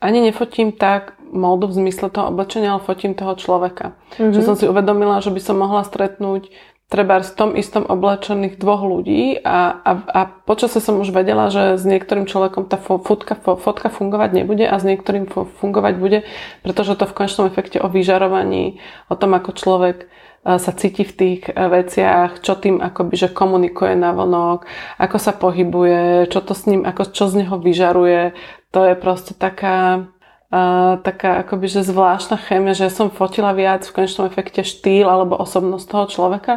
[0.00, 3.96] ani nefotím tak modu v zmysle toho oblečenia, ale fotím toho človeka.
[4.16, 4.32] Mm-hmm.
[4.36, 6.52] Že som si uvedomila, že by som mohla stretnúť
[6.92, 11.80] treba v tom istom oblečených dvoch ľudí a, a, a počasie som už vedela, že
[11.80, 16.28] s niektorým človekom tá fotka, fotka fungovať nebude a s niektorým fungovať bude,
[16.60, 18.76] pretože to v konečnom efekte o vyžarovaní,
[19.08, 20.12] o tom, ako človek
[20.42, 24.66] sa cíti v tých e, veciach, čo tým akoby, že komunikuje na vonok,
[24.98, 28.34] ako sa pohybuje, čo to s ním, ako, čo z neho vyžaruje.
[28.74, 30.08] To je proste taká,
[30.48, 35.36] uh, taká akoby, že zvláštna chémia, že som fotila viac v konečnom efekte štýl alebo
[35.36, 36.54] osobnosť toho človeka,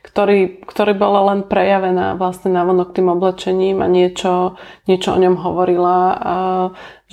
[0.00, 4.56] ktorý, ktorý bola len prejavená vlastne na tým oblečením a niečo,
[4.88, 6.36] niečo o ňom hovorila a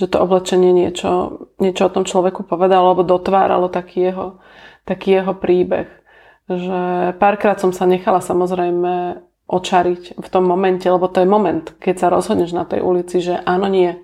[0.00, 4.40] že to oblečenie niečo, niečo o tom človeku povedalo alebo dotváralo taký jeho,
[4.88, 6.05] taký jeho príbeh
[6.46, 11.94] že párkrát som sa nechala samozrejme očariť v tom momente, lebo to je moment, keď
[11.96, 13.94] sa rozhodneš na tej ulici, že áno, nie.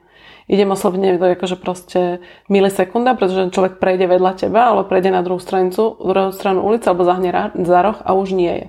[0.50, 2.18] Idem osloviť niekto akože proste
[2.50, 7.06] milisekunda, pretože človek prejde vedľa teba, alebo prejde na druhú stranu, druhú stranu ulice, alebo
[7.06, 8.66] zahne za roh a už nie je.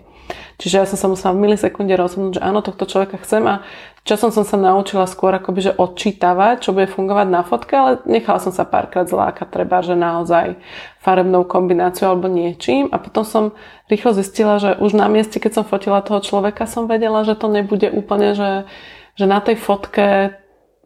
[0.62, 3.66] Čiže ja som sa musela v milisekunde rozhodnúť, že áno, tohto človeka chcem a
[4.04, 8.40] časom som sa naučila skôr akoby, že odčítavať, čo bude fungovať na fotke, ale nechala
[8.40, 10.60] som sa párkrát zlákať, treba, že naozaj
[11.00, 13.44] farebnou kombináciou alebo niečím a potom som
[13.88, 17.48] rýchlo zistila, že už na mieste, keď som fotila toho človeka, som vedela, že to
[17.48, 18.68] nebude úplne, že,
[19.16, 20.36] že na tej fotke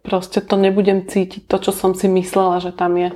[0.06, 3.12] proste to nebudem cítiť to, čo som si myslela, že tam je.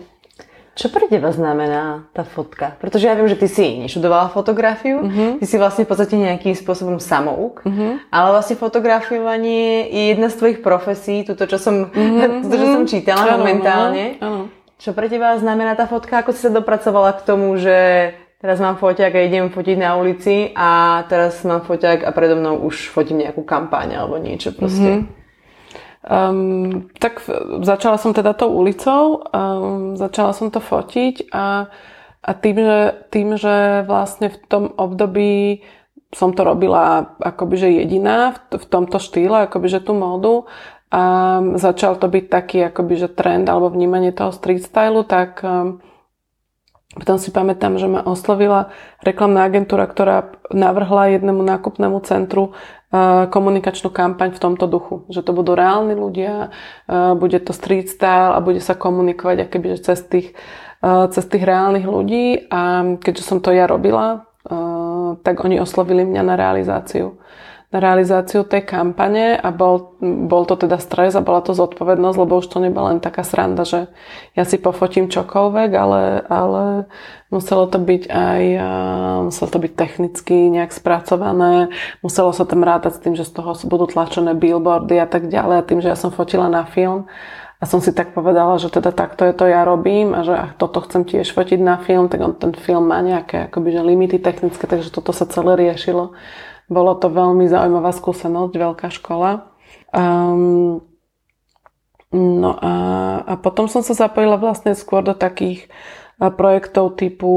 [0.81, 2.73] Čo pre teba znamená tá fotka?
[2.81, 5.37] Pretože ja viem, že ty si neštudovala fotografiu, uh-huh.
[5.37, 8.01] ty si vlastne v podstate nejakým spôsobom samouk, uh-huh.
[8.09, 12.41] ale vlastne fotografovanie je jedna z tvojich profesí, toto, čo som, uh-huh.
[12.41, 14.17] toto, čo som čítala ano, momentálne.
[14.17, 14.49] Ano.
[14.81, 16.25] Čo pre teba znamená tá fotka?
[16.25, 17.77] Ako si sa dopracovala k tomu, že
[18.41, 22.57] teraz mám foťák a idem fotiť na ulici a teraz mám foťák a predo mnou
[22.65, 25.05] už fotím nejakú kampaň alebo niečo proste.
[25.05, 25.20] Uh-huh.
[26.01, 27.21] Um, tak
[27.61, 31.69] začala som teda tou ulicou, um, začala som to fotiť a,
[32.25, 32.79] a tým, že,
[33.13, 35.61] tým, že vlastne v tom období
[36.09, 40.49] som to robila akoby že jediná v, v tomto štýle, akoby že tú módu
[40.89, 45.85] a začal to byť taký akoby že trend alebo vnímanie toho street stylu, tak um,
[46.91, 53.87] potom si pamätám, že ma oslovila reklamná agentúra, ktorá navrhla jednému nákupnému centru e, komunikačnú
[53.87, 55.07] kampaň v tomto duchu.
[55.07, 56.51] Že to budú reálni ľudia,
[56.91, 60.35] e, bude to street style a bude sa komunikovať akoby, cez, tých,
[60.83, 62.51] e, cez tých reálnych ľudí.
[62.51, 64.27] A keďže som to ja robila,
[65.21, 67.21] tak oni oslovili mňa na realizáciu
[67.71, 72.43] na realizáciu tej kampane a bol, bol to teda stres a bola to zodpovednosť, lebo
[72.43, 73.87] už to nebola len taká sranda, že
[74.35, 76.63] ja si pofotím čokoľvek, ale, ale
[77.31, 78.43] muselo to byť aj,
[79.31, 81.71] muselo to byť technicky nejak spracované,
[82.03, 85.55] muselo sa tam rátať s tým, že z toho budú tlačené billboardy a tak ďalej
[85.63, 87.07] a tým, že ja som fotila na film
[87.61, 90.53] a som si tak povedala, že teda takto je to ja robím a že ach,
[90.57, 94.17] toto chcem tiež fotiť na film, tak on ten film má nejaké akoby, že limity
[94.17, 96.17] technické, takže toto sa celé riešilo.
[96.71, 99.51] Bolo to veľmi zaujímavá skúsenosť, veľká škola.
[99.91, 100.79] Um,
[102.15, 102.73] no a,
[103.27, 105.67] a potom som sa zapojila vlastne skôr do takých
[106.15, 107.31] projektov typu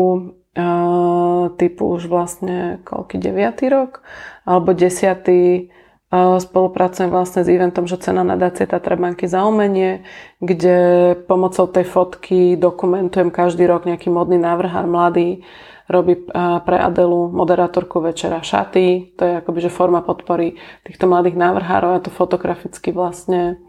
[0.55, 4.07] uh, typu už vlastne koľký deviatý rok
[4.47, 5.75] alebo desiatý
[6.15, 10.07] Spolupracujem vlastne s eventom, že cena nadácie Tatrabanky za umenie,
[10.39, 10.79] kde
[11.27, 15.43] pomocou tej fotky dokumentujem každý rok nejaký modný návrhár mladý,
[15.89, 16.17] robí
[16.65, 22.01] pre Adelu moderátorku večera šaty, to je akoby že forma podpory týchto mladých návrhárov, ja
[22.01, 23.61] to fotograficky vlastne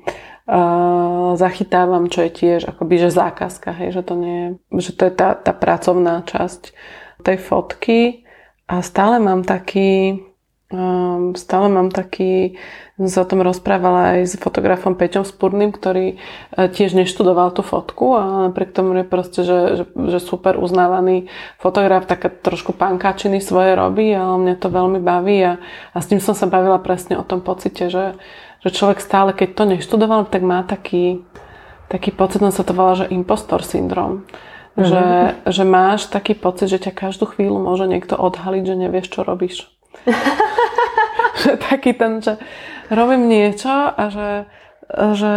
[0.48, 4.48] uh, zachytávam, čo je tiež akoby že zákazka, hej, že to nie je,
[4.80, 6.72] že to je tá, tá pracovná časť
[7.26, 8.00] tej fotky.
[8.66, 10.18] A stále mám taký
[10.66, 12.58] Um, stále mám taký,
[12.98, 18.18] sa o tom rozprávala aj s fotografom Peťom Spurným, ktorý uh, tiež neštudoval tú fotku
[18.18, 21.30] a napriek tomu je proste, že, že, že super uznávaný
[21.62, 25.62] fotograf, také trošku pankáčiny svoje robí, ale mňa to veľmi baví a,
[25.94, 28.18] a s tým som sa bavila presne o tom pocite, že,
[28.66, 31.22] že človek stále, keď to neštudoval, tak má taký,
[31.94, 34.26] taký pocit, no sa to volá, že impostor syndrom.
[34.76, 34.90] Mm-hmm.
[34.90, 35.06] Že,
[35.46, 39.70] že máš taký pocit, že ťa každú chvíľu môže niekto odhaliť, že nevieš, čo robíš.
[41.42, 42.38] že taký ten, že
[42.90, 44.30] robím niečo a že,
[45.18, 45.34] že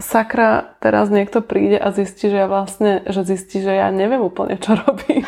[0.00, 4.56] sakra, teraz niekto príde a zistí, že ja vlastne, že zistí, že ja neviem úplne,
[4.56, 5.24] čo robím.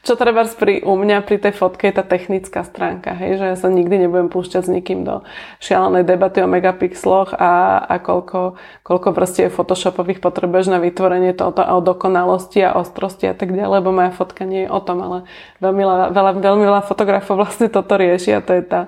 [0.00, 3.56] Čo treba pri, u mňa pri tej fotke je tá technická stránka, hej, že ja
[3.56, 5.22] sa nikdy nebudem púšťať s nikým do
[5.60, 11.78] šialenej debaty o megapixloch a, a koľko, koľko proste photoshopových potrebuješ na vytvorenie toho o
[11.84, 15.18] dokonalosti a ostrosti a tak ďalej, lebo moja fotka nie je o tom, ale
[15.62, 18.80] veľmi veľa, veľmi veľa fotografov vlastne toto rieši a to je tá,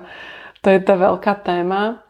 [0.65, 2.03] to je tá veľká téma.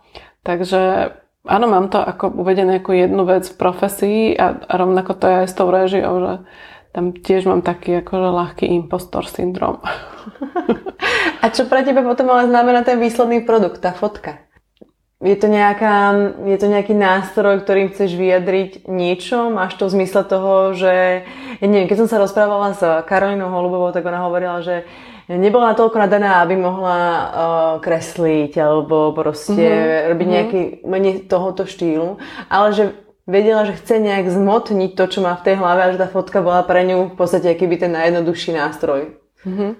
[0.43, 1.13] Takže
[1.47, 5.35] áno, mám to ako uvedené ako jednu vec v profesii a, a rovnako to je
[5.43, 6.33] aj s tou režiou, že
[6.93, 9.81] tam tiež mám taký akože ľahký impostor syndrom.
[11.43, 14.39] A čo pre teba potom ale znamená ten výsledný produkt, tá fotka?
[15.23, 16.11] Je to, nejaká,
[16.43, 19.47] je to nejaký nástroj, ktorým chceš vyjadriť niečo?
[19.47, 21.23] Máš to v zmysle toho, že...
[21.63, 24.83] Ja neviem, keď som sa rozprávala s Karolinou Holubovou, tak ona hovorila, že
[25.31, 27.23] nebola natoľko nadaná, aby mohla uh,
[27.79, 30.07] kresliť alebo proste mm-hmm.
[30.11, 30.33] robiť mhm.
[30.35, 32.19] nejaký menej tohoto štýlu,
[32.51, 32.83] ale že
[33.23, 36.43] vedela, že chce nejak zmotniť to, čo má v tej hlave a že tá fotka
[36.43, 39.23] bola pre ňu v podstate akýby ten najjednoduchší nástroj.
[39.43, 39.71] Mm-hmm.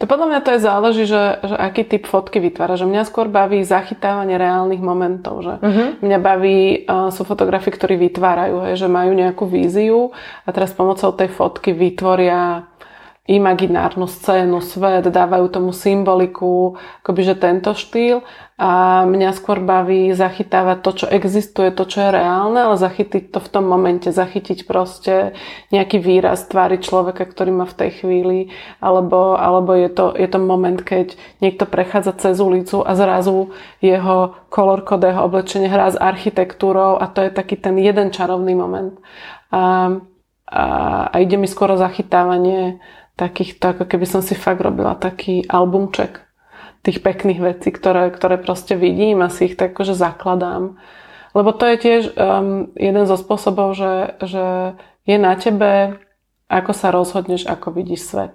[0.00, 2.80] To podľa mňa to je záleží, že, že aký typ fotky vytvára.
[2.80, 5.44] Že mňa skôr baví zachytávanie reálnych momentov.
[5.44, 5.88] Že mm-hmm.
[6.00, 11.12] Mňa baví, uh, sú fotografi, ktorí vytvárajú, hej, že majú nejakú víziu a teraz pomocou
[11.12, 12.69] tej fotky vytvoria
[13.28, 18.24] imaginárnu scénu, svet, dávajú tomu symboliku, akoby že tento štýl
[18.60, 23.40] a mňa skôr baví zachytávať to, čo existuje, to, čo je reálne, ale zachytiť to
[23.40, 25.32] v tom momente, zachytiť proste
[25.72, 28.38] nejaký výraz tvári človeka, ktorý má v tej chvíli,
[28.84, 34.36] alebo, alebo je, to, je to moment, keď niekto prechádza cez ulicu a zrazu jeho
[34.52, 38.98] kolor jeho oblečenie hrá s architektúrou a to je taký ten jeden čarovný moment.
[39.48, 39.88] A,
[40.50, 40.62] a,
[41.08, 42.82] a ide mi skoro zachytávanie
[43.20, 46.24] takých, tak ako keby som si fakt robila taký albumček
[46.80, 50.80] tých pekných vecí, ktoré, ktoré proste vidím a si ich tak akože zakladám.
[51.36, 56.00] Lebo to je tiež um, jeden zo spôsobov, že, že je na tebe,
[56.48, 58.34] ako sa rozhodneš, ako vidíš svet.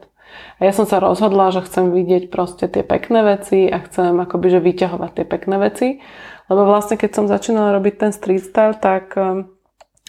[0.60, 4.48] A ja som sa rozhodla, že chcem vidieť proste tie pekné veci a chcem akoby,
[4.54, 5.88] že vyťahovať tie pekné veci.
[6.45, 9.55] Lebo vlastne, keď som začínala robiť ten street style, tak um,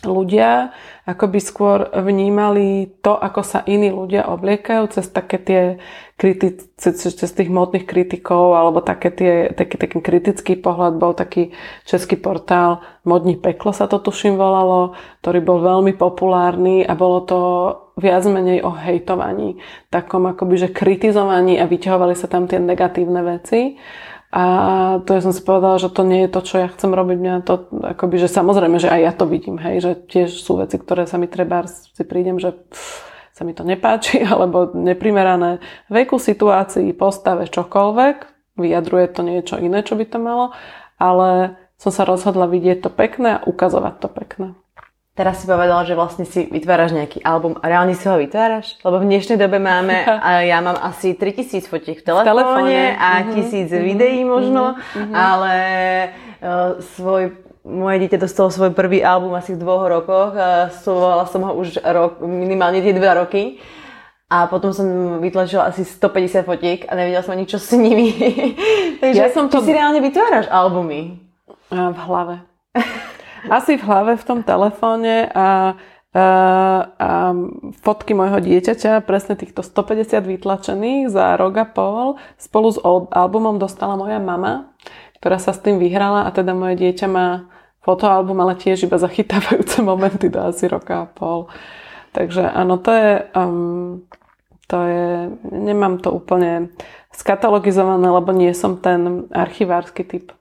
[0.04, 0.76] ľudia
[1.08, 5.62] akoby skôr vnímali to, ako sa iní ľudia obliekajú cez také tie
[6.20, 11.56] kritici, cez tých modných kritikov alebo také tie, taký, taký kritický pohľad bol taký
[11.88, 17.38] český portál Modní peklo sa to tuším volalo, ktorý bol veľmi populárny a bolo to
[17.94, 19.62] viac menej o hejtovaní,
[19.94, 23.78] takom akoby, že kritizovaní a vyťahovali sa tam tie negatívne veci.
[24.36, 24.44] A
[25.08, 27.16] to ja som si povedala, že to nie je to, čo ja chcem robiť.
[27.16, 30.76] Mňa to, akoby, že samozrejme, že aj ja to vidím, hej, že tiež sú veci,
[30.76, 36.20] ktoré sa mi treba, si prídem, že pff, sa mi to nepáči, alebo neprimerané veku,
[36.20, 38.16] situácii, postave, čokoľvek.
[38.60, 40.52] Vyjadruje to niečo iné, čo by to malo,
[41.00, 44.48] ale som sa rozhodla vidieť to pekné a ukazovať to pekné.
[45.16, 48.76] Teraz si povedala, že vlastne si vytváraš nejaký album a reálne si ho vytváraš?
[48.84, 52.80] Lebo v dnešnej dobe máme, a ja mám asi 3000 fotiek v telefóne, v telefóne.
[53.00, 53.32] a mm-hmm.
[53.32, 53.88] tisíc mm-hmm.
[53.88, 55.16] videí možno, mm-hmm.
[55.16, 55.54] ale
[56.44, 57.32] uh, svoj
[57.64, 60.38] moje dieťa dostalo svoj prvý album asi v dvoch rokoch,
[60.86, 63.58] slovovala som ho už rok, minimálne tie dva roky.
[64.30, 64.86] A potom som
[65.18, 68.10] vytlačila asi 150 fotiek a nevedela som ani čo s nimi.
[69.02, 69.58] Takže ja som to...
[69.58, 71.18] ty si reálne vytváraš albumy.
[71.70, 72.42] V hlave.
[73.50, 75.74] asi v hlave v tom telefóne a,
[76.14, 76.26] a,
[77.82, 82.06] fotky môjho dieťaťa, presne týchto 150 vytlačených za rok a pol,
[82.40, 82.78] spolu s
[83.12, 84.72] albumom dostala moja mama,
[85.20, 87.48] ktorá sa s tým vyhrala a teda moje dieťa má
[87.86, 91.46] fotoalbum, ale tiež iba zachytávajúce momenty do asi roka a pol.
[92.10, 94.08] Takže áno, to je, um,
[94.66, 95.08] to je,
[95.52, 96.74] nemám to úplne
[97.14, 100.32] skatalogizované, lebo nie som ten archivársky typ.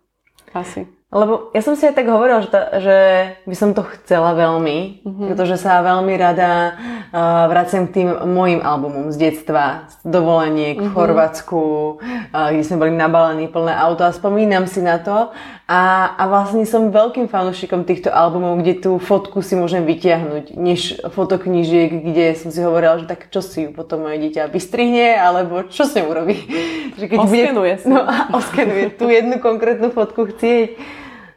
[0.55, 0.87] Asi.
[1.13, 2.97] Lebo ja som si aj tak hovorila, že, ta, že
[3.45, 5.25] by som to chcela veľmi, mm-hmm.
[5.31, 10.91] pretože sa veľmi rada uh, vraciam k tým mojim albumom z detstva, z dovoleniek mm-hmm.
[10.91, 11.61] v Chorvátsku,
[12.01, 15.29] uh, kde sme boli nabalení plné auto a spomínam si na to.
[15.65, 21.01] A, a vlastne som veľkým fanúšikom týchto albumov, kde tú fotku si môžem vytiahnuť, než
[21.09, 25.65] fotoknížiek, kde som si hovorila, že tak čo si ju potom moje dieťa vystrihne, alebo
[25.69, 26.37] čo s ňou urobí.
[26.95, 30.79] Že keď oskenuje bude, No a oskenuje tú jednu konkrétnu fotku chcieť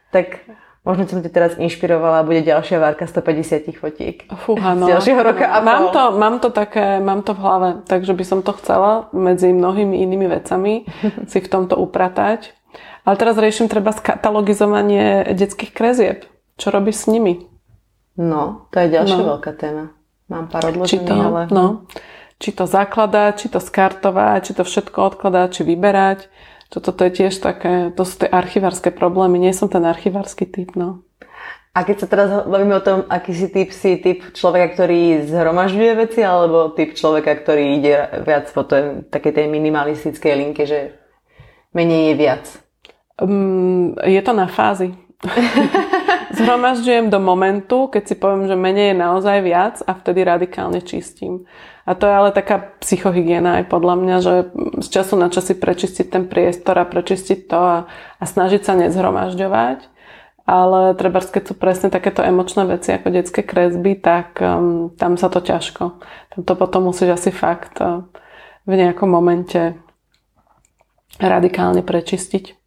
[0.09, 0.45] tak
[0.83, 4.25] možno som ti teraz inšpirovala bude ďalšia várka 150 fotiek.
[4.45, 4.89] Fúha, no.
[4.89, 8.23] Z ďalšieho roka a mám to, mám to také, mám to v hlave, takže by
[8.25, 10.73] som to chcela medzi mnohými inými vecami
[11.31, 12.55] si v tomto upratať.
[13.07, 16.29] Ale teraz riešim treba skatalogizovanie detských krezieb.
[16.59, 17.47] Čo robíš s nimi?
[18.19, 19.29] No, to je ďalšia no.
[19.37, 19.95] veľká téma.
[20.29, 21.41] Mám pár odložených, či to, ale...
[21.49, 21.87] No,
[22.37, 26.19] či to zakladať, či to skartovať, či to všetko odkladať, či vyberať
[26.69, 29.41] toto to je tiež také, to sú tie archivárske problémy.
[29.41, 31.01] Nie som ten archivársky typ, no.
[31.73, 35.91] A keď sa teraz bavíme o tom, aký si typ, si typ človeka, ktorý zhromažďuje
[35.97, 40.97] veci, alebo typ človeka, ktorý ide viac po tej, takej tej minimalistickej linke, že
[41.73, 42.45] menej je viac?
[43.21, 44.93] Um, je to na fázy.
[46.39, 51.43] Zhromažďujem do momentu, keď si poviem, že menej je naozaj viac a vtedy radikálne čistím.
[51.83, 54.33] A to je ale taká psychohygiena aj podľa mňa, že
[54.79, 58.79] z času na čas si prečistiť ten priestor a prečistiť to a, a snažiť sa
[58.79, 59.91] nezhromažďovať.
[60.49, 65.27] Ale treba, keď sú presne takéto emočné veci ako detské kresby, tak um, tam sa
[65.27, 66.01] to ťažko.
[66.33, 68.07] Tam to potom musíš asi fakt uh,
[68.63, 69.75] v nejakom momente
[71.19, 72.58] radikálne prečistiť.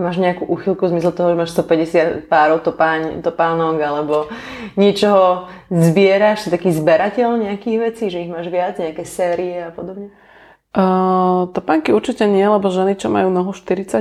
[0.00, 4.32] Máš nejakú uchylku v zmysle toho, že máš 150 párov topáň, topánok alebo
[4.80, 6.48] niečoho zbieraš?
[6.48, 10.08] Si taký zberateľ nejakých vecí, že ich máš viac, nejaké série a podobne?
[10.70, 14.00] Uh, topánky určite nie, lebo ženy, čo majú nohu 41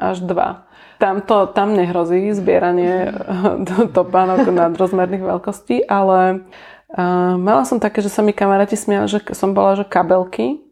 [0.00, 3.12] až 2, tam, to, tam nehrozí zbieranie
[3.96, 6.48] topánok nadrozmerných veľkostí, ale
[6.96, 10.64] uh, mala som také, že sa mi kamaráti smiali, že som bola, že kabelky,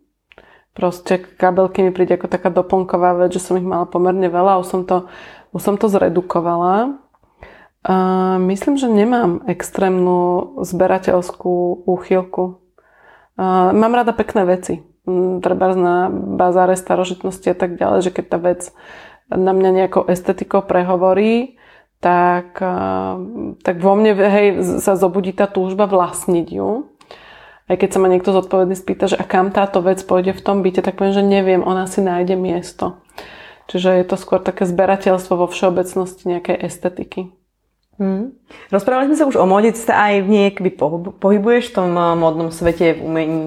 [0.79, 4.67] Proste kabelky mi príde ako taká doplnková vec, že som ich mala pomerne veľa, už
[4.71, 5.11] som to,
[5.51, 7.03] už som to zredukovala.
[7.83, 7.95] A
[8.39, 12.63] myslím, že nemám extrémnu zberateľskú úchylku.
[13.35, 14.87] A mám rada pekné veci.
[15.43, 18.61] Treba na bazáre starožitnosti a tak ďalej, že keď tá vec
[19.35, 21.59] na mňa nejakou estetikou prehovorí,
[21.99, 22.55] tak,
[23.67, 26.87] tak vo mne hej, sa zobudí tá túžba vlastniť ju
[27.69, 30.65] aj keď sa ma niekto zodpovedný spýta, že a kam táto vec pôjde v tom
[30.65, 33.05] byte, tak poviem, že neviem, ona si nájde miesto.
[33.69, 37.21] Čiže je to skôr také zberateľstvo vo všeobecnosti nejakej estetiky.
[37.99, 38.31] Hmm.
[38.71, 40.71] Rozprávali sme sa už o móde, ty sa aj v niekby
[41.19, 43.41] pohybuješ v tom eh, módnom svete, v umení,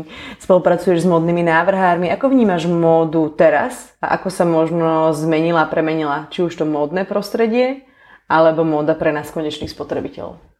[0.43, 2.11] spolupracuješ s módnymi návrhármi.
[2.11, 7.87] Ako vnímaš módu teraz a ako sa možno zmenila, premenila či už to módne prostredie,
[8.27, 10.50] alebo móda pre nás konečných spotrebiteľov?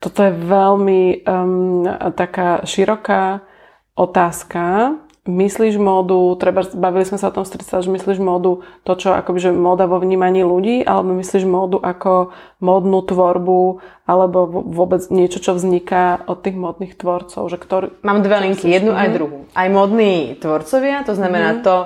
[0.00, 1.84] Toto je veľmi um,
[2.16, 3.44] taká široká
[3.92, 4.96] otázka.
[5.28, 9.38] Myslíš módu, treba, bavili sme sa o tom stretať, že myslíš módu to, čo akoby,
[9.38, 15.54] že móda vo vnímaní ľudí, alebo myslíš módu ako módnu tvorbu alebo vôbec niečo, čo
[15.54, 17.46] vzniká od tých modných tvorcov.
[17.46, 19.14] Že ktorý, Mám dve linky, jednu aj mhm.
[19.14, 19.38] druhú.
[19.54, 21.60] Aj modní tvorcovia, to znamená mm.
[21.62, 21.76] to,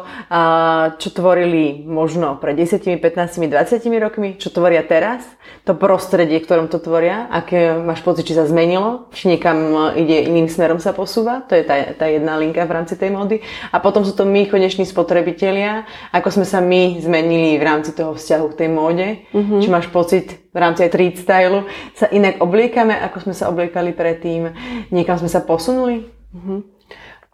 [1.00, 5.24] čo tvorili možno pred 10, 15, 20 rokmi, čo tvoria teraz,
[5.64, 10.48] to prostredie, ktorom to tvoria, aké máš pocit, či sa zmenilo, či niekam ide iným
[10.48, 13.40] smerom sa posúva, to je tá, tá jedna linka v rámci tej módy.
[13.72, 18.16] A potom sú to my, koneční spotrebitelia, ako sme sa my zmenili v rámci toho
[18.16, 19.60] vzťahu k tej móde, mm-hmm.
[19.60, 21.66] či máš pocit v rámci aj street stylu
[21.98, 24.54] sa inak obliekame, ako sme sa obliekali predtým?
[24.94, 26.06] Niekam sme sa posunuli?
[26.30, 26.62] Uh-huh.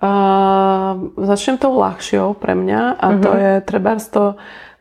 [0.00, 3.20] Uh, začnem tou ľahšou pre mňa a uh-huh.
[3.20, 4.24] to je treba to,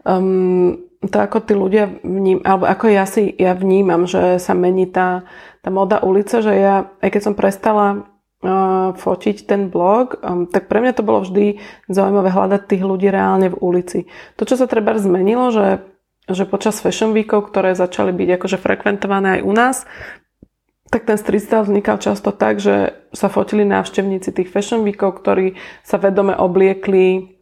[0.07, 4.87] um, to ako tí ľudia vním, alebo ako ja si ja vnímam, že sa mení
[4.87, 5.27] tá,
[5.59, 8.07] tá moda ulice, že ja, aj keď som prestala
[8.47, 11.59] uh, fotiť ten blog, um, tak pre mňa to bolo vždy
[11.91, 13.99] zaujímavé hľadať tých ľudí reálne v ulici.
[14.39, 15.83] To, čo sa treba zmenilo, že
[16.33, 19.77] že počas Fashion Weekov, ktoré začali byť akože frekventované aj u nás,
[20.89, 25.57] tak ten street style vznikal často tak, že sa fotili návštevníci tých Fashion Weekov, ktorí
[25.85, 27.38] sa vedome obliekli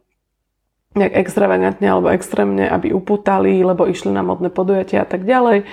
[0.98, 5.64] nejak extravagantne alebo extrémne, aby upútali, lebo išli na modné podujatia a tak ďalej.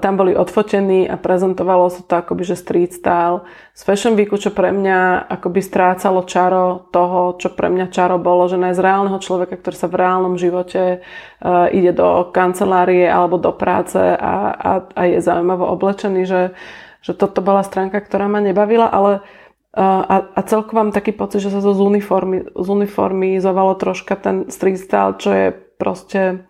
[0.00, 3.44] tam boli odfotení a prezentovalo sa to akoby, že street style.
[3.76, 8.48] Z Fashion Weeku, čo pre mňa akoby strácalo čaro toho, čo pre mňa čaro bolo,
[8.48, 13.52] že nájsť reálneho človeka, ktorý sa v reálnom živote uh, ide do kancelárie alebo do
[13.52, 16.42] práce a, a, a je zaujímavo oblečený, že,
[17.04, 19.20] že toto bola stránka, ktorá ma nebavila, ale
[19.74, 25.18] a, a celkovo mám taký pocit, že sa to zuniformi, zuniformizovalo troška ten street style,
[25.18, 26.46] čo je proste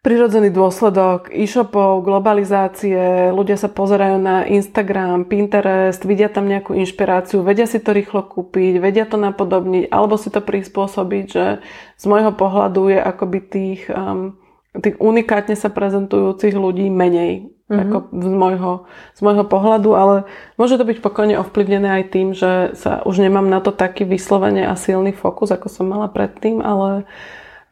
[0.00, 7.68] prirodzený dôsledok e-shopov, globalizácie, ľudia sa pozerajú na Instagram, Pinterest, vidia tam nejakú inšpiráciu, vedia
[7.68, 11.60] si to rýchlo kúpiť, vedia to napodobniť, alebo si to prispôsobiť, že
[12.00, 14.40] z môjho pohľadu je akoby tých, um,
[14.72, 17.82] tých unikátne sa prezentujúcich ľudí menej mm-hmm.
[17.86, 18.72] ako z môjho,
[19.14, 20.14] z môjho pohľadu, ale
[20.58, 24.66] môže to byť pokojne ovplyvnené aj tým, že sa už nemám na to taký vyslovene
[24.66, 27.06] a silný fokus, ako som mala predtým, ale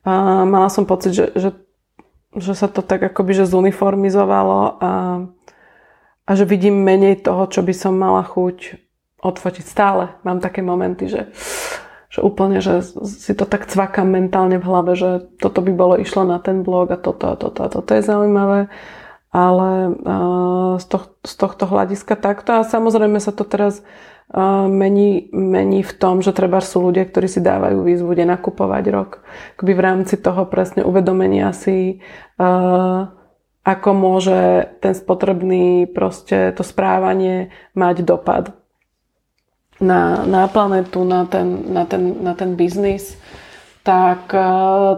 [0.08, 1.50] a mala som pocit, že, že,
[2.32, 4.92] že sa to tak akoby že zuniformizovalo a,
[6.24, 8.80] a že vidím menej toho, čo by som mala chuť
[9.20, 10.14] odfotiť stále.
[10.24, 11.34] Mám také momenty, že,
[12.08, 16.24] že úplne, že si to tak cvakám mentálne v hlave, že toto by bolo išlo
[16.24, 18.70] na ten blog a toto a toto a toto je zaujímavé
[19.28, 19.94] ale
[20.80, 22.60] z, toh, z tohto hľadiska takto.
[22.60, 23.84] A samozrejme sa to teraz
[24.68, 29.10] mení, mení v tom, že treba sú ľudia, ktorí si dávajú výzvu, kde nakupovať rok.
[29.56, 32.04] Kby v rámci toho presne uvedomenia si,
[33.64, 38.56] ako môže ten spotrebný proste to správanie mať dopad
[39.80, 43.16] na, na planetu, na ten, na ten, na ten biznis
[43.88, 44.44] tak e,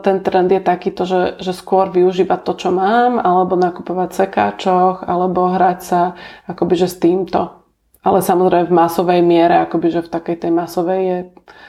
[0.02, 5.54] ten trend je takýto, že, že skôr využívať to, čo mám, alebo nakupovať sekáčoch, alebo
[5.54, 6.18] hrať sa
[6.50, 7.62] akoby, že s týmto.
[8.02, 11.18] Ale samozrejme v masovej miere, akoby, že v takej tej masovej je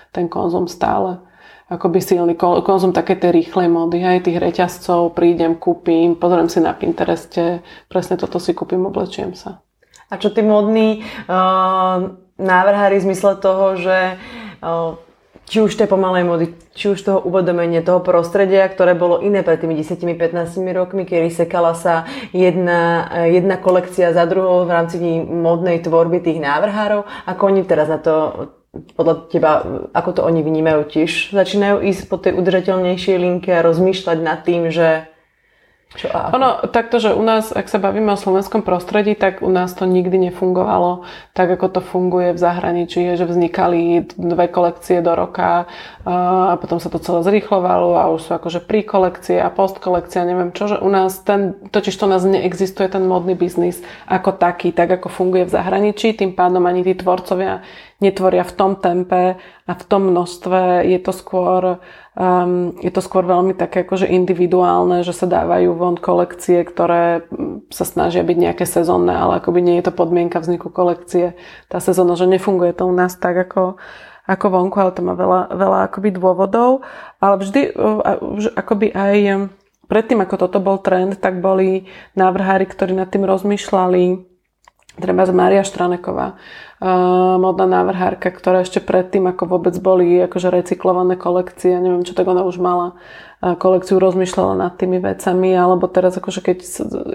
[0.09, 1.21] ten konzum stále
[1.71, 6.75] akoby silný konzum také tej rýchlej mody, aj tých reťazcov, prídem, kúpim, pozriem si na
[6.75, 9.63] Pintereste, presne toto si kúpim, oblečiem sa.
[10.11, 10.99] A čo tí modní
[11.31, 14.19] uh, návrhári v zmysle toho, že
[14.59, 14.99] uh,
[15.51, 19.59] či už tej pomalej mody, či už toho uvedomenia, toho prostredia, ktoré bolo iné pred
[19.59, 24.95] tými 10-15 rokmi, kedy sekala sa jedna, jedna kolekcia za druhou v rámci
[25.27, 28.13] modnej tvorby tých návrhárov, ako oni teraz na to
[28.95, 29.51] podľa teba,
[29.91, 31.35] ako to oni vnímajú tiež?
[31.35, 35.10] Začínajú ísť po tej udržateľnejšej linke a rozmýšľať nad tým, že
[35.91, 36.31] čo ako?
[36.39, 39.83] Ono, takto, že u nás, ak sa bavíme o slovenskom prostredí, tak u nás to
[39.83, 41.03] nikdy nefungovalo
[41.35, 45.67] tak, ako to funguje v zahraničí, že vznikali dve kolekcie do roka
[46.07, 50.71] a potom sa to celé zrýchlovalo a už sú akože kolekcie a postkolekcia, neviem čo,
[50.71, 54.91] že u nás ten, totiž to u nás neexistuje ten modný biznis ako taký, tak
[54.95, 57.61] ako funguje v zahraničí, tým pádom ani tí tvorcovia
[58.01, 59.37] netvoria v tom tempe
[59.69, 60.89] a v tom množstve.
[60.89, 61.77] Je to skôr,
[62.15, 67.71] um, je to skôr veľmi také akože individuálne, že sa dávajú von kolekcie, ktoré mm,
[67.71, 71.37] sa snažia byť nejaké sezónne, ale akoby nie je to podmienka vzniku kolekcie.
[71.71, 73.79] Tá sezóna, že nefunguje to u nás tak ako,
[74.27, 76.83] ako vonku, ale to má veľa, veľa akoby dôvodov.
[77.23, 77.75] Ale vždy
[78.55, 79.15] akoby aj
[79.91, 84.31] predtým, ako toto bol trend, tak boli návrhári, ktorí nad tým rozmýšľali
[84.99, 86.35] treba z Mária Štraneková,
[87.37, 92.41] modná návrhárka, ktorá ešte predtým, ako vôbec boli akože recyklované kolekcie, neviem, čo tak ona
[92.41, 92.97] už mala
[93.41, 96.57] kolekciu, rozmýšľala nad tými vecami, alebo teraz akože keď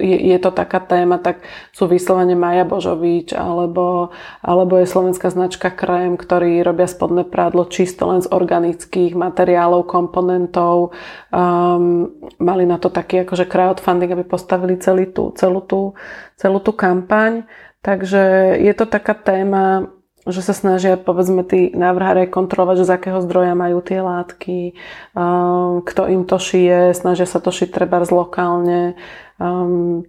[0.03, 4.11] je, to taká téma, tak sú vyslovene Maja Božovič, alebo,
[4.43, 10.99] alebo je slovenská značka Krem, ktorí robia spodné prádlo čisto len z organických materiálov, komponentov.
[11.31, 12.11] Um,
[12.43, 15.95] mali na to taký akože crowdfunding, aby postavili celý tú, celú, tú,
[16.35, 17.47] celú tú kampaň.
[17.87, 18.23] Takže
[18.59, 19.95] je to taká téma,
[20.27, 24.75] že sa snažia, povedzme, tí návrhári kontrolovať, že z akého zdroja majú tie látky,
[25.15, 28.99] um, kto im to šije, snažia sa to šiť treba lokálne.
[29.39, 30.03] Um,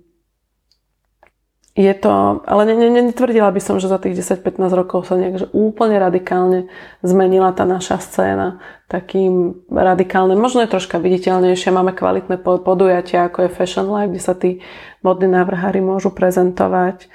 [1.77, 6.01] je to, ale netvrdila by som, že za tých 10-15 rokov sa nejak že úplne
[6.01, 6.73] radikálne
[7.05, 8.57] zmenila tá naša scéna.
[8.89, 14.33] Takým radikálnym, možno je troška viditeľnejšie, máme kvalitné podujatia, ako je Fashion Life, kde sa
[14.33, 14.65] tí
[15.05, 17.05] modní návrhári môžu prezentovať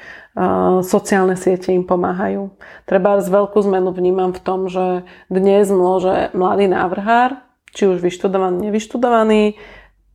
[0.82, 2.56] sociálne siete im pomáhajú.
[2.88, 7.44] Treba z veľkú zmenu vnímam v tom, že dnes môže mladý návrhár,
[7.76, 9.60] či už vyštudovaný, nevyštudovaný,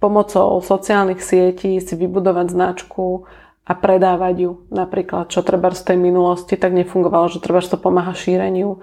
[0.01, 3.30] pomocou sociálnych sietí si vybudovať značku
[3.68, 4.51] a predávať ju.
[4.74, 8.82] Napríklad, čo treba z tej minulosti tak nefungovalo, že treba, to pomáha šíreniu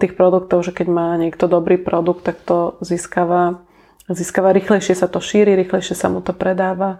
[0.00, 3.62] tých produktov, že keď má niekto dobrý produkt, tak to získava,
[4.10, 6.98] získava rýchlejšie sa to šíri, rýchlejšie sa mu to predáva.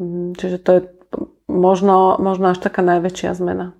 [0.00, 0.80] Mm, čiže to je
[1.52, 3.76] možno, možno až taká najväčšia zmena.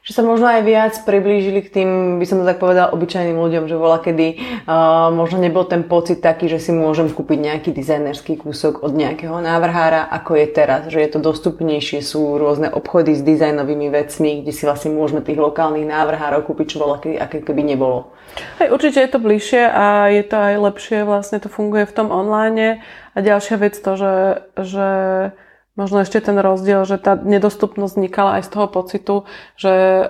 [0.00, 3.68] že sa možno aj viac priblížili k tým, by som to tak povedal, obyčajným ľuďom,
[3.68, 8.40] že bola kedy uh, možno nebol ten pocit taký, že si môžem kúpiť nejaký dizajnerský
[8.40, 13.20] kúsok od nejakého návrhára, ako je teraz, že je to dostupnejšie, sú rôzne obchody s
[13.20, 17.60] dizajnovými vecmi, kde si vlastne môžeme tých lokálnych návrhárov kúpiť, čo bola kedy, aké keby
[17.60, 18.08] nebolo.
[18.56, 22.08] Hej, určite je to bližšie a je to aj lepšie, vlastne to funguje v tom
[22.08, 22.80] online.
[23.12, 24.14] A ďalšia vec to, že,
[24.56, 24.88] že
[25.80, 29.14] Možno ešte ten rozdiel, že tá nedostupnosť vznikala aj z toho pocitu,
[29.56, 30.04] že e,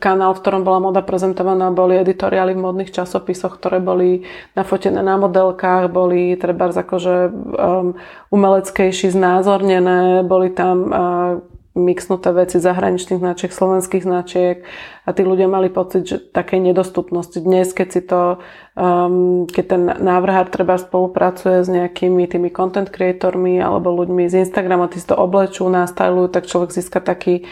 [0.00, 4.24] kanál, v ktorom bola moda prezentovaná, boli editoriály v modných časopisoch, ktoré boli
[4.56, 8.00] nafotené na modelkách, boli treba akože um,
[8.32, 14.56] umeleckejší, znázornené, boli tam uh, mixnuté veci zahraničných značiek, slovenských značiek
[15.02, 17.42] a tí ľudia mali pocit, že takej nedostupnosti.
[17.42, 18.38] Dnes, keď si to,
[18.78, 24.86] um, keď ten návrhár treba spolupracuje s nejakými tými content creatormi alebo ľuďmi z Instagramu,
[24.86, 27.42] tí si to oblečú, nastylujú, tak človek získa taký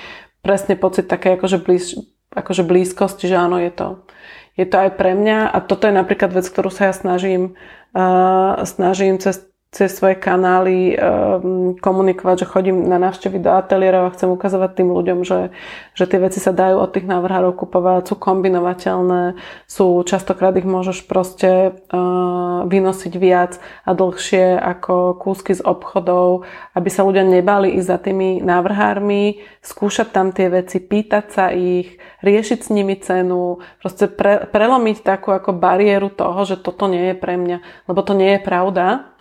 [0.47, 1.99] presne pocit také akože, blíž,
[2.31, 4.07] akože blízkosti, že áno, je to,
[4.55, 7.59] je to aj pre mňa a toto je napríklad vec, ktorú sa ja snažím,
[7.91, 14.13] uh, snažím cez cez svoje kanály um, komunikovať, že chodím na návštevy do ateliérov a
[14.13, 15.49] chcem ukazovať tým ľuďom, že,
[15.97, 21.09] že tie veci sa dajú od tých návrhárov kupovať, sú kombinovateľné, sú častokrát ich môžeš
[21.09, 23.57] proste uh, vynosiť viac
[23.89, 26.45] a dlhšie ako kúsky z obchodov,
[26.77, 31.97] aby sa ľudia nebali ísť za tými návrhármi, skúšať tam tie veci, pýtať sa ich,
[32.21, 37.17] riešiť s nimi cenu, proste pre, prelomiť takú ako bariéru toho, že toto nie je
[37.17, 39.12] pre mňa, lebo to nie je pravda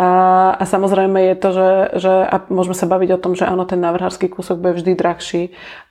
[0.00, 0.10] a,
[0.56, 1.70] a samozrejme je to, že,
[2.00, 5.42] že a môžeme sa baviť o tom, že áno, ten návrhársky kúsok bude vždy drahší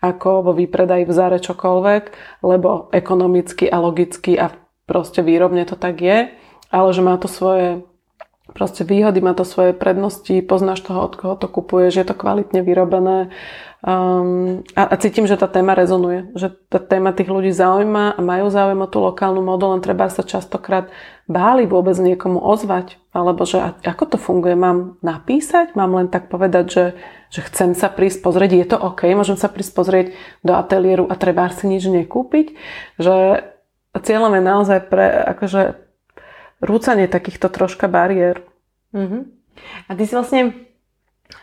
[0.01, 2.03] ako vo výpredaji v záre čokoľvek,
[2.41, 4.49] lebo ekonomicky a logicky a
[4.89, 6.33] proste výrobne to tak je,
[6.73, 7.85] ale že má to svoje
[8.49, 12.65] proste výhody, má to svoje prednosti, poznáš toho, od koho to kupuješ, je to kvalitne
[12.65, 13.29] vyrobené.
[13.79, 18.19] Um, a, a cítim, že tá téma rezonuje, že tá téma tých ľudí zaujíma a
[18.19, 20.89] majú záujem o tú lokálnu modu, len treba sa častokrát
[21.29, 26.65] báli vôbec niekomu ozvať, alebo že ako to funguje, mám napísať, mám len tak povedať,
[26.67, 26.85] že,
[27.29, 30.07] že chcem sa prísť pozrieť, je to OK, môžem sa prísť pozrieť
[30.41, 32.57] do ateliéru a treba si nič nekúpiť,
[32.97, 33.45] že
[33.93, 35.05] cieľom je naozaj pre
[35.37, 35.77] akože
[36.65, 38.41] rúcanie takýchto troška bariér.
[38.97, 39.21] Mm-hmm.
[39.85, 40.65] A ty si vlastne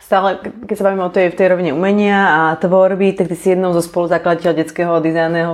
[0.03, 3.55] stále, keď sa bavíme o tej, v tej rovine umenia a tvorby, tak ty si
[3.55, 4.99] jednou zo spoluzakladateľ detského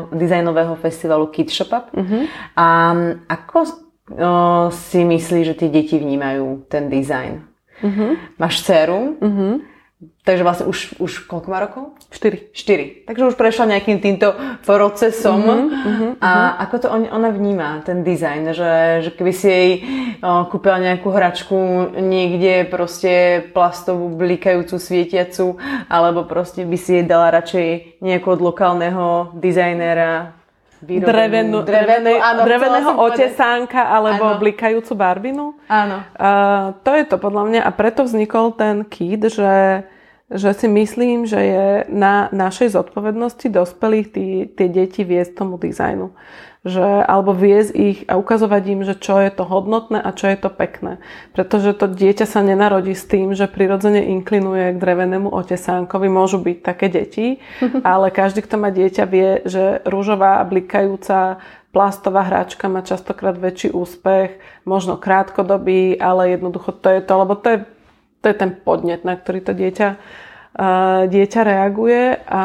[0.09, 1.87] dizajnového festivalu Kid Shop Up.
[1.93, 2.23] Mm-hmm.
[2.57, 2.67] A
[3.29, 3.82] ako
[4.75, 7.47] si myslí, že tie deti vnímajú ten dizajn.
[7.83, 8.15] Uh-huh.
[8.39, 9.59] Máš dceru, uh-huh.
[10.23, 11.99] takže vlastne už, už koľko má rokov?
[12.15, 12.55] 4.
[12.55, 13.11] 4.
[13.11, 15.43] Takže už prešla nejakým týmto procesom.
[15.43, 18.55] Uh-huh, uh-huh, a ako to on, ona vníma, ten dizajn?
[18.55, 18.73] Že,
[19.07, 19.71] že keby si jej
[20.23, 21.59] o, kúpila nejakú hračku
[21.99, 25.59] niekde proste plastovú, blikajúcu, svietiacu,
[25.91, 29.35] alebo proste by si jej dala radšej nejakú od lokálneho
[30.83, 34.39] dizajnera drevenú, drevenú, áno, dreveného otesánka alebo áno.
[34.43, 35.55] blikajúcu barbinu.
[35.71, 36.03] Áno.
[36.19, 39.87] Uh, to je to podľa mňa a preto vznikol ten kit, že,
[40.27, 46.11] že si myslím, že je na našej zodpovednosti dospelých tí, tie deti viesť tomu dizajnu
[46.63, 50.39] že, alebo viesť ich a ukazovať im, že čo je to hodnotné a čo je
[50.39, 51.03] to pekné.
[51.35, 56.07] Pretože to dieťa sa nenarodí s tým, že prirodzene inklinuje k drevenému otesánkovi.
[56.07, 57.43] Môžu byť také deti,
[57.83, 61.43] ale každý, kto má dieťa, vie, že rúžová blikajúca
[61.73, 64.39] plastová hračka má častokrát väčší úspech,
[64.69, 67.59] možno krátkodobý, ale jednoducho to je to, lebo to je,
[68.21, 72.45] to je ten podnet, na ktorý to dieťa, uh, dieťa reaguje a,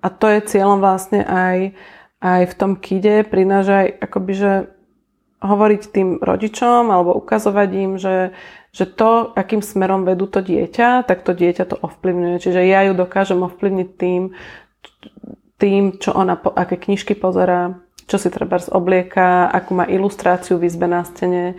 [0.00, 1.76] a to je cieľom vlastne aj
[2.20, 4.52] aj v tom kide prináša aj akoby, že
[5.40, 8.36] hovoriť tým rodičom alebo ukazovať im, že,
[8.76, 12.36] že to, akým smerom vedú to dieťa, tak to dieťa to ovplyvňuje.
[12.44, 14.36] Čiže ja ju dokážem ovplyvniť tým,
[15.56, 20.84] tým čo ona, aké knižky pozerá, čo si treba oblieka, akú má ilustráciu v izbe
[20.84, 21.56] na stene.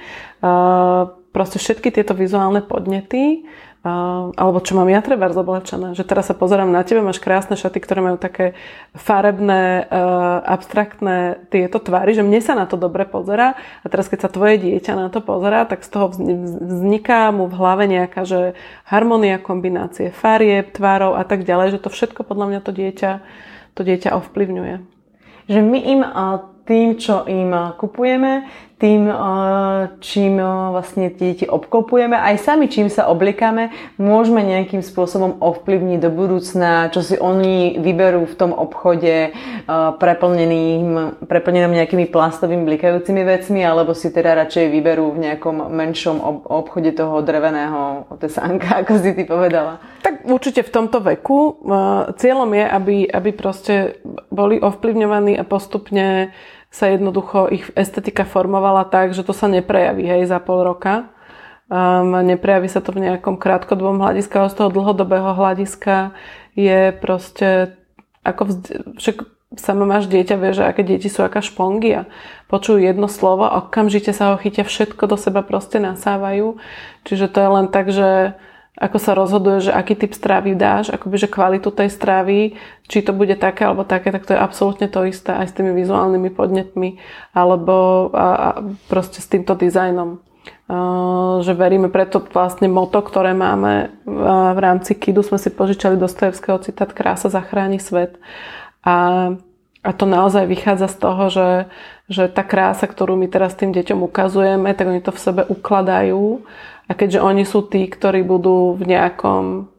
[1.33, 3.49] Proste všetky tieto vizuálne podnety
[3.81, 5.97] alebo čo mám ja treba zoblečené.
[5.97, 8.53] Že teraz sa pozerám na tebe, máš krásne šaty, ktoré majú také
[8.93, 14.29] farebné, uh, abstraktné tieto tvary, že mne sa na to dobre pozera a teraz keď
[14.29, 18.53] sa tvoje dieťa na to pozera, tak z toho vzniká mu v hlave nejaká, že
[18.85, 23.11] harmonia kombinácie farieb, tvárov a tak ďalej, že to všetko podľa mňa to dieťa,
[23.73, 24.75] to dieťa ovplyvňuje.
[25.49, 26.01] Že my im
[26.69, 28.45] tým, čo im kupujeme,
[28.81, 29.05] tým,
[30.01, 30.41] čím
[30.73, 33.69] vlastne tie deti obklopujeme, aj sami čím sa oblikáme,
[34.01, 39.37] môžeme nejakým spôsobom ovplyvniť do budúcna, čo si oni vyberú v tom obchode
[40.01, 46.17] preplneným, preplnenom nejakými plastovými blikajúcimi vecmi, alebo si teda radšej vyberú v nejakom menšom
[46.49, 49.77] obchode toho dreveného otesánka, ako si ty povedala.
[50.01, 51.61] Tak určite v tomto veku.
[52.17, 54.01] Cieľom je, aby, aby proste
[54.33, 56.33] boli ovplyvňovaní a postupne
[56.71, 61.11] sa jednoducho ich estetika formovala tak, že to sa neprejaví hej, za pol roka.
[61.71, 66.15] Um, neprejaví sa to v nejakom krátkodobom hľadiska, ale z toho dlhodobého hľadiska
[66.55, 67.75] je proste
[68.23, 69.17] ako vzde- však
[69.59, 72.07] sama máš dieťa, vieš, že aké deti sú aká špongia.
[72.47, 76.55] Počujú jedno slovo okamžite sa ho chytia, všetko do seba proste nasávajú.
[77.03, 78.39] Čiže to je len tak, že
[78.79, 82.55] ako sa rozhoduje, že aký typ stravy dáš, akoby, že kvalitu tej stravy,
[82.87, 85.75] či to bude také alebo také, tak to je absolútne to isté aj s tými
[85.75, 86.95] vizuálnymi podnetmi
[87.35, 88.47] alebo a, a
[88.87, 90.23] proste s týmto dizajnom.
[90.71, 95.99] Uh, že veríme preto vlastne moto, ktoré máme uh, v rámci KIDu, sme si požičali
[95.99, 98.15] Dostojevského citát Krása zachráni svet.
[98.81, 99.29] A,
[99.83, 101.47] a to naozaj vychádza z toho, že,
[102.11, 106.43] že tá krása, ktorú my teraz tým deťom ukazujeme, tak oni to v sebe ukladajú
[106.85, 109.71] a keďže oni sú tí, ktorí budú v nejakom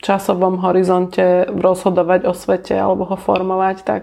[0.00, 4.02] časovom horizonte rozhodovať o svete alebo ho formovať, tak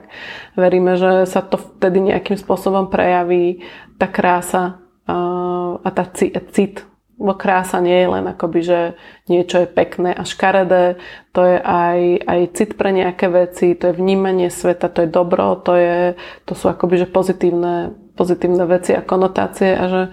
[0.53, 3.65] veríme, že sa to vtedy nejakým spôsobom prejaví
[3.97, 4.77] tá krása
[5.07, 6.85] a tá cit.
[7.17, 8.79] Lebo krása nie je len akoby, že
[9.25, 11.01] niečo je pekné a škaredé,
[11.33, 11.99] to je aj,
[12.29, 15.97] aj cit pre nejaké veci, to je vnímanie sveta, to je dobro, to, je,
[16.45, 20.03] to sú akoby, že pozitívne, pozitívne veci a konotácie a že,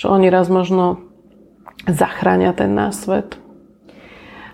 [0.00, 1.04] že oni raz možno
[1.84, 3.36] zachránia ten náš svet.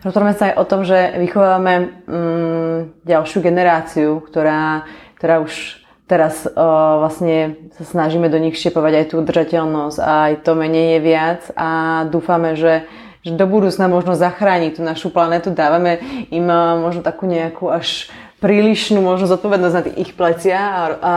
[0.04, 4.84] Rozprávame sa aj o tom, že vychovávame mm, ďalšiu generáciu, ktorá,
[5.16, 6.52] ktorá už teraz uh,
[7.00, 11.42] vlastne sa snažíme do nich štepovať aj tú udržateľnosť a aj to menej je viac
[11.56, 11.68] a
[12.08, 12.84] dúfame, že,
[13.24, 15.52] že do budúcna možno zachrániť tú našu planetu.
[15.52, 18.12] Dávame im uh, možno takú nejakú až
[18.44, 21.14] prílišnú možno zodpovednosť na ich plecia a, a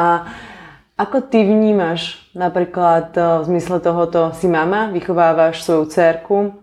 [0.97, 6.57] ako ty vnímaš napríklad v zmysle tohoto si mama, vychovávaš svoju cerku,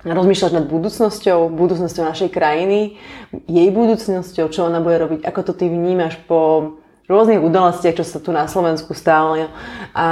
[0.00, 2.96] rozmýšľaš nad budúcnosťou, budúcnosťou našej krajiny,
[3.44, 6.72] jej budúcnosťou, čo ona bude robiť, ako to ty vnímaš po
[7.08, 9.50] rôznych udalostiach, čo sa tu na Slovensku stále.
[9.94, 10.06] A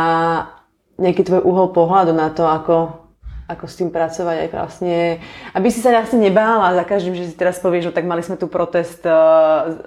[0.99, 3.04] nejaký tvoj uhol pohľadu na to, ako
[3.45, 5.21] ako s tým pracovať aj vlastne,
[5.53, 8.41] aby si sa vlastne nebála za každým, že si teraz povieš, že tak mali sme
[8.41, 9.85] tu protest uh,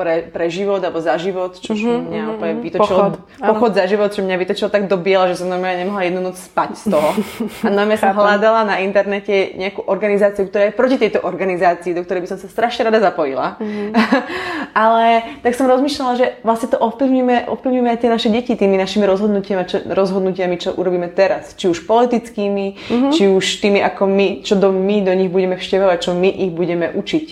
[0.00, 3.84] pre, pre život alebo za život, čo mm-hmm, mňa mm-hmm, úplne vytočilo, pochod, pochod za
[3.84, 6.84] život, čo mňa vytočilo tak do biela, že som normálne nemohla jednu noc spať z
[6.88, 7.10] toho.
[7.66, 12.24] A normálne som hľadala na internete nejakú organizáciu, ktorá je proti tejto organizácii, do ktorej
[12.24, 13.60] by som sa strašne rada zapojila.
[13.60, 13.88] Mm-hmm.
[14.72, 19.04] Ale tak som rozmýšľala, že vlastne to ovplyvňujeme, ovplyvňujeme aj tie naše deti tými našimi
[19.04, 21.52] rozhodnutiami, čo, rozhodnutiami, čo urobíme teraz.
[21.60, 23.12] Či už politickými, Mm-hmm.
[23.12, 26.52] Či už tými, ako my, čo do, my do nich budeme vštevovať, čo my ich
[26.54, 27.26] budeme učiť.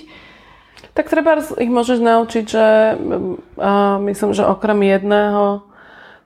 [0.95, 5.67] Tak treba ich môžeš naučiť, že uh, myslím, že okrem jedného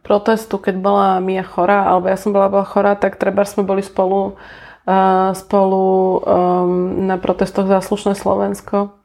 [0.04, 3.80] protestu, keď bola Mia chorá, alebo ja som bola, bola chorá, tak treba sme boli
[3.80, 4.36] spolu,
[4.88, 8.97] uh, spolu um, na protestoch za slušné Slovensko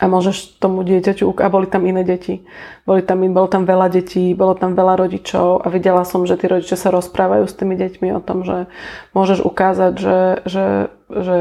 [0.00, 2.40] a môžeš tomu dieťaťu, a boli tam iné deti,
[2.88, 6.48] boli tam, bolo tam veľa detí, bolo tam veľa rodičov a videla som, že tí
[6.48, 8.72] rodičia sa rozprávajú s tými deťmi o tom, že
[9.12, 10.66] môžeš ukázať, že, že,
[11.12, 11.38] že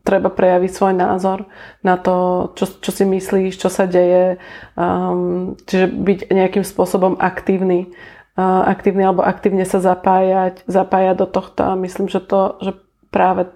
[0.00, 1.44] treba prejaviť svoj názor
[1.84, 4.40] na to, čo, čo si myslíš, čo sa deje,
[4.74, 7.92] um, čiže byť nejakým spôsobom aktívny,
[8.40, 11.60] uh, alebo aktívne sa zapájať, zapájať do tohto.
[11.68, 12.72] A myslím, že to, že
[13.12, 13.52] práve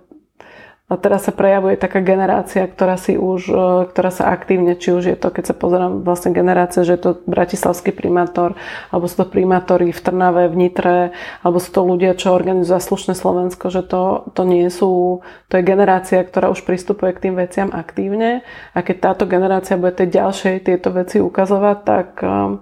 [0.85, 5.05] a teraz sa prejavuje taká generácia, ktorá si už, e, ktorá sa aktívne, či už
[5.09, 8.53] je to, keď sa pozerám vlastne generácia, že je to bratislavský primátor,
[8.93, 13.17] alebo sú to primátori v Trnave, v Nitre, alebo sú to ľudia, čo organizujú slušné
[13.17, 17.73] Slovensko, že to, to nie sú, to je generácia, ktorá už pristupuje k tým veciam
[17.73, 18.45] aktívne.
[18.77, 22.61] A keď táto generácia bude tej ďalšej tieto veci ukazovať, tak, e,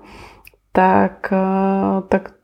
[0.71, 1.47] tak, e,
[2.07, 2.39] tak,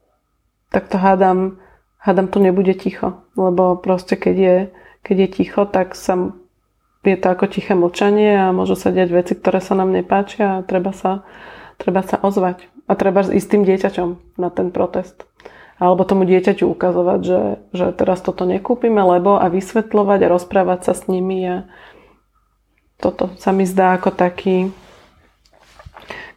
[0.75, 1.63] tak to hádam,
[2.03, 4.57] hádam to nebude ticho, lebo proste keď je
[5.03, 6.35] keď je ticho, tak sa,
[7.05, 10.65] je to ako tiché mlčanie a môžu sa diať veci, ktoré sa nám nepáčia a
[10.67, 11.27] treba sa,
[11.81, 12.69] treba sa ozvať.
[12.89, 15.29] A treba ísť tým dieťaťom na ten protest.
[15.79, 17.41] Alebo tomu dieťaťu ukazovať, že,
[17.71, 21.57] že teraz toto nekúpime, lebo a vysvetľovať a rozprávať sa s nimi a
[22.99, 24.75] toto sa mi zdá ako taký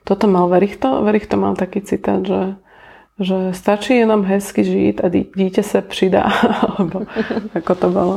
[0.01, 2.57] toto mal Verichto, Verichto mal taký citát, že,
[3.21, 6.25] že stačí jenom hezky žiť a dieťa sa přidá,
[6.65, 7.05] alebo
[7.53, 8.15] ako to bolo.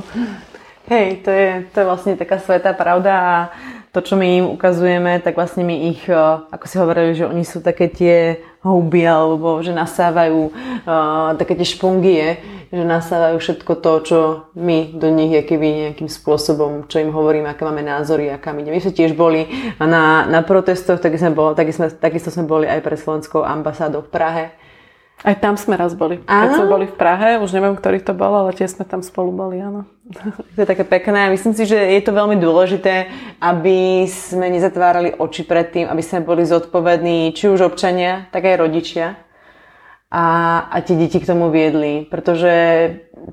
[0.84, 3.34] Hej, to je, to je vlastne taká svetá pravda a
[3.88, 6.12] to, čo my im ukazujeme, tak vlastne my ich, e,
[6.50, 11.68] ako si hovorili, že oni sú také tie houby, alebo že nasávajú uh, také tie
[11.68, 12.24] špungie,
[12.72, 14.18] že nasávajú všetko to, čo
[14.56, 18.64] my do nich keby nejakým spôsobom, čo im hovoríme, aké máme názory, aká my.
[18.64, 22.64] My sme tiež boli na, na protestoch, taky sme bol, taky sme, takisto sme boli
[22.64, 24.44] aj pre Slovenskou ambasádou v Prahe
[25.22, 26.20] aj tam sme raz boli.
[26.20, 29.32] Keď sme boli v Prahe, už neviem, ktorý to bol, ale tiež sme tam spolu
[29.32, 29.88] boli, áno.
[30.52, 33.08] To je také pekné myslím si, že je to veľmi dôležité,
[33.40, 38.60] aby sme nezatvárali oči pred tým, aby sme boli zodpovední, či už občania, tak aj
[38.60, 39.16] rodičia.
[40.12, 40.24] A,
[40.70, 42.52] a tie deti k tomu viedli, pretože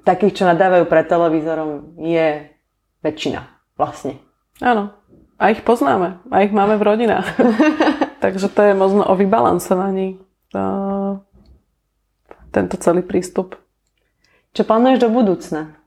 [0.08, 2.56] takých, čo nadávajú pred televízorom, je
[3.04, 4.18] väčšina vlastne.
[4.64, 4.96] Áno.
[5.42, 6.22] A ich poznáme.
[6.30, 7.28] A ich máme v rodinách.
[8.24, 10.22] Takže to je možno o vybalansovaní
[12.52, 13.56] tento celý prístup.
[14.52, 15.80] Čo plánuješ do budúcna?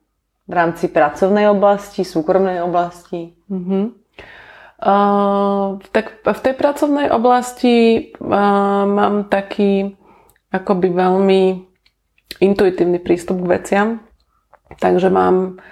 [0.49, 3.37] V rámci pracovnej oblasti, súkromnej oblasti?
[3.49, 3.93] Uh-huh.
[4.85, 9.97] Uh, tak v tej pracovnej oblasti uh, mám taký
[10.53, 11.43] akoby veľmi
[12.41, 13.89] intuitívny prístup k veciam.
[14.75, 15.63] Takže mám,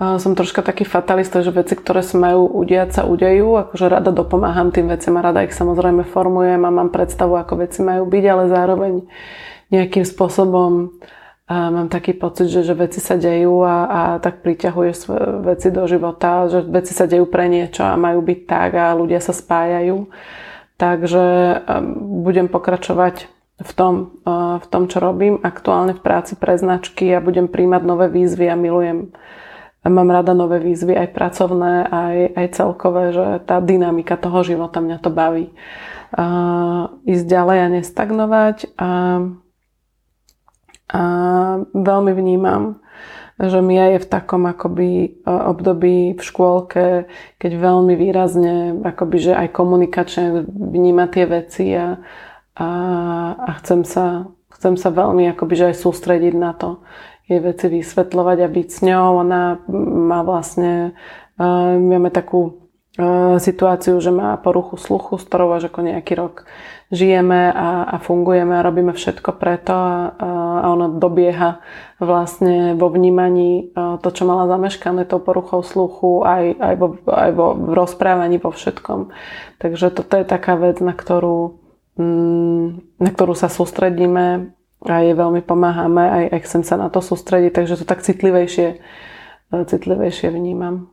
[0.00, 3.58] som troška taký fatalista, že veci, ktoré sa majú udiať, sa udejú.
[3.62, 7.84] Akože rada dopomáham tým veciam a rada ich samozrejme formujem a mám predstavu, ako veci
[7.84, 8.94] majú byť, ale zároveň
[9.70, 10.98] nejakým spôsobom
[11.50, 15.10] a mám taký pocit, že, že veci sa dejú a, a tak priťahuješ
[15.42, 19.18] veci do života, že veci sa dejú pre niečo a majú byť tak a ľudia
[19.18, 20.06] sa spájajú.
[20.78, 21.24] Takže
[22.22, 23.26] budem pokračovať
[23.60, 24.22] v tom,
[24.62, 28.54] v tom, čo robím aktuálne v práci pre značky a budem príjmať nové výzvy a
[28.54, 29.10] milujem
[29.88, 34.98] mám rada nové výzvy, aj pracovné, aj, aj celkové, že tá dynamika toho života mňa
[35.00, 35.56] to baví.
[36.10, 38.88] Uh, ísť ďalej a nestagnovať a
[40.90, 41.02] a
[41.70, 42.82] veľmi vnímam,
[43.40, 47.08] že Mia je v takom akoby e, období v škôlke,
[47.40, 51.96] keď veľmi výrazne akoby, že aj komunikačne vníma tie veci a,
[52.58, 52.68] a,
[53.38, 54.28] a chcem, sa,
[54.60, 56.84] chcem sa veľmi akoby, že aj sústrediť na to,
[57.30, 59.22] jej veci vysvetľovať a byť s ňou.
[59.22, 59.62] Ona
[60.10, 60.98] má vlastne,
[61.38, 62.69] uh, máme takú
[63.38, 66.44] situáciu, že má poruchu sluchu, s ktorou až ako nejaký rok
[66.90, 71.62] žijeme a, a fungujeme a robíme všetko preto a, a ona dobieha
[72.02, 73.70] vlastne vo vnímaní
[74.02, 78.50] to, čo mala zameškané tou poruchou sluchu, aj, aj, vo, aj vo v rozprávaní, vo
[78.50, 79.14] všetkom.
[79.62, 81.62] Takže toto je taká vec, na ktorú,
[81.94, 82.66] mm,
[82.98, 84.50] na ktorú sa sústredíme
[84.82, 88.82] a jej veľmi pomáhame, aj, aj chcem sa na to sústrediť, takže to tak citlivejšie,
[89.54, 90.90] citlivejšie vnímam.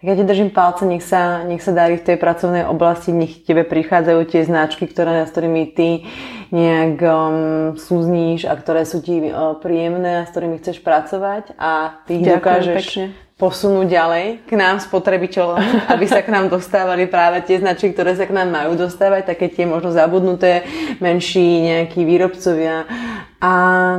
[0.00, 3.44] Tak ja ti držím palce, nech sa, nech sa darí v tej pracovnej oblasti, nech
[3.44, 6.08] tebe prichádzajú tie značky, ktoré, s ktorými ty
[6.48, 11.52] nejak um, súzníš a ktoré sú ti uh, príjemné a s ktorými chceš pracovať.
[11.60, 13.04] A ty ich dokážeš pekne
[13.40, 15.56] posunúť ďalej k nám spotrebiteľom,
[15.96, 19.48] aby sa k nám dostávali práve tie značky, ktoré sa k nám majú dostávať, také
[19.48, 20.68] tie možno zabudnuté
[21.00, 22.84] menší nejakí výrobcovia
[23.40, 23.52] a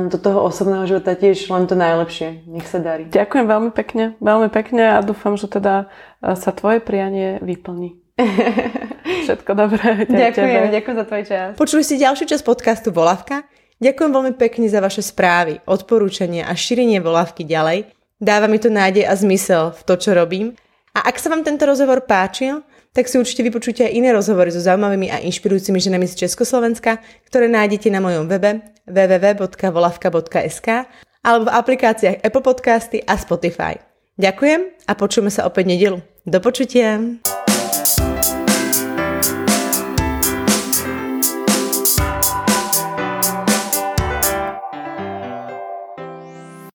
[0.06, 2.46] do toho osobného života tiež len to najlepšie.
[2.46, 3.10] Nech sa darí.
[3.10, 5.90] Ďakujem veľmi pekne, veľmi pekne a dúfam, že teda
[6.22, 7.98] e, sa tvoje prianie vyplní.
[9.26, 10.06] Všetko dobré.
[10.06, 11.48] Ďakujem, ďakujem za tvoj čas.
[11.58, 13.42] Počuli ste ďalšiu časť podcastu Volavka?
[13.82, 18.01] Ďakujem veľmi pekne za vaše správy, odporúčania a šírenie Volavky ďalej.
[18.22, 20.54] Dáva mi to nádej a zmysel v to, čo robím.
[20.94, 22.62] A ak sa vám tento rozhovor páčil,
[22.94, 27.50] tak si určite vypočujte aj iné rozhovory so zaujímavými a inšpirujúcimi ženami z Československa, ktoré
[27.50, 30.68] nájdete na mojom webe www.volavka.sk
[31.26, 33.82] alebo v aplikáciách Apple Podcasty a Spotify.
[34.22, 35.98] Ďakujem a počujeme sa opäť nedelu.
[36.22, 37.18] Do počutia!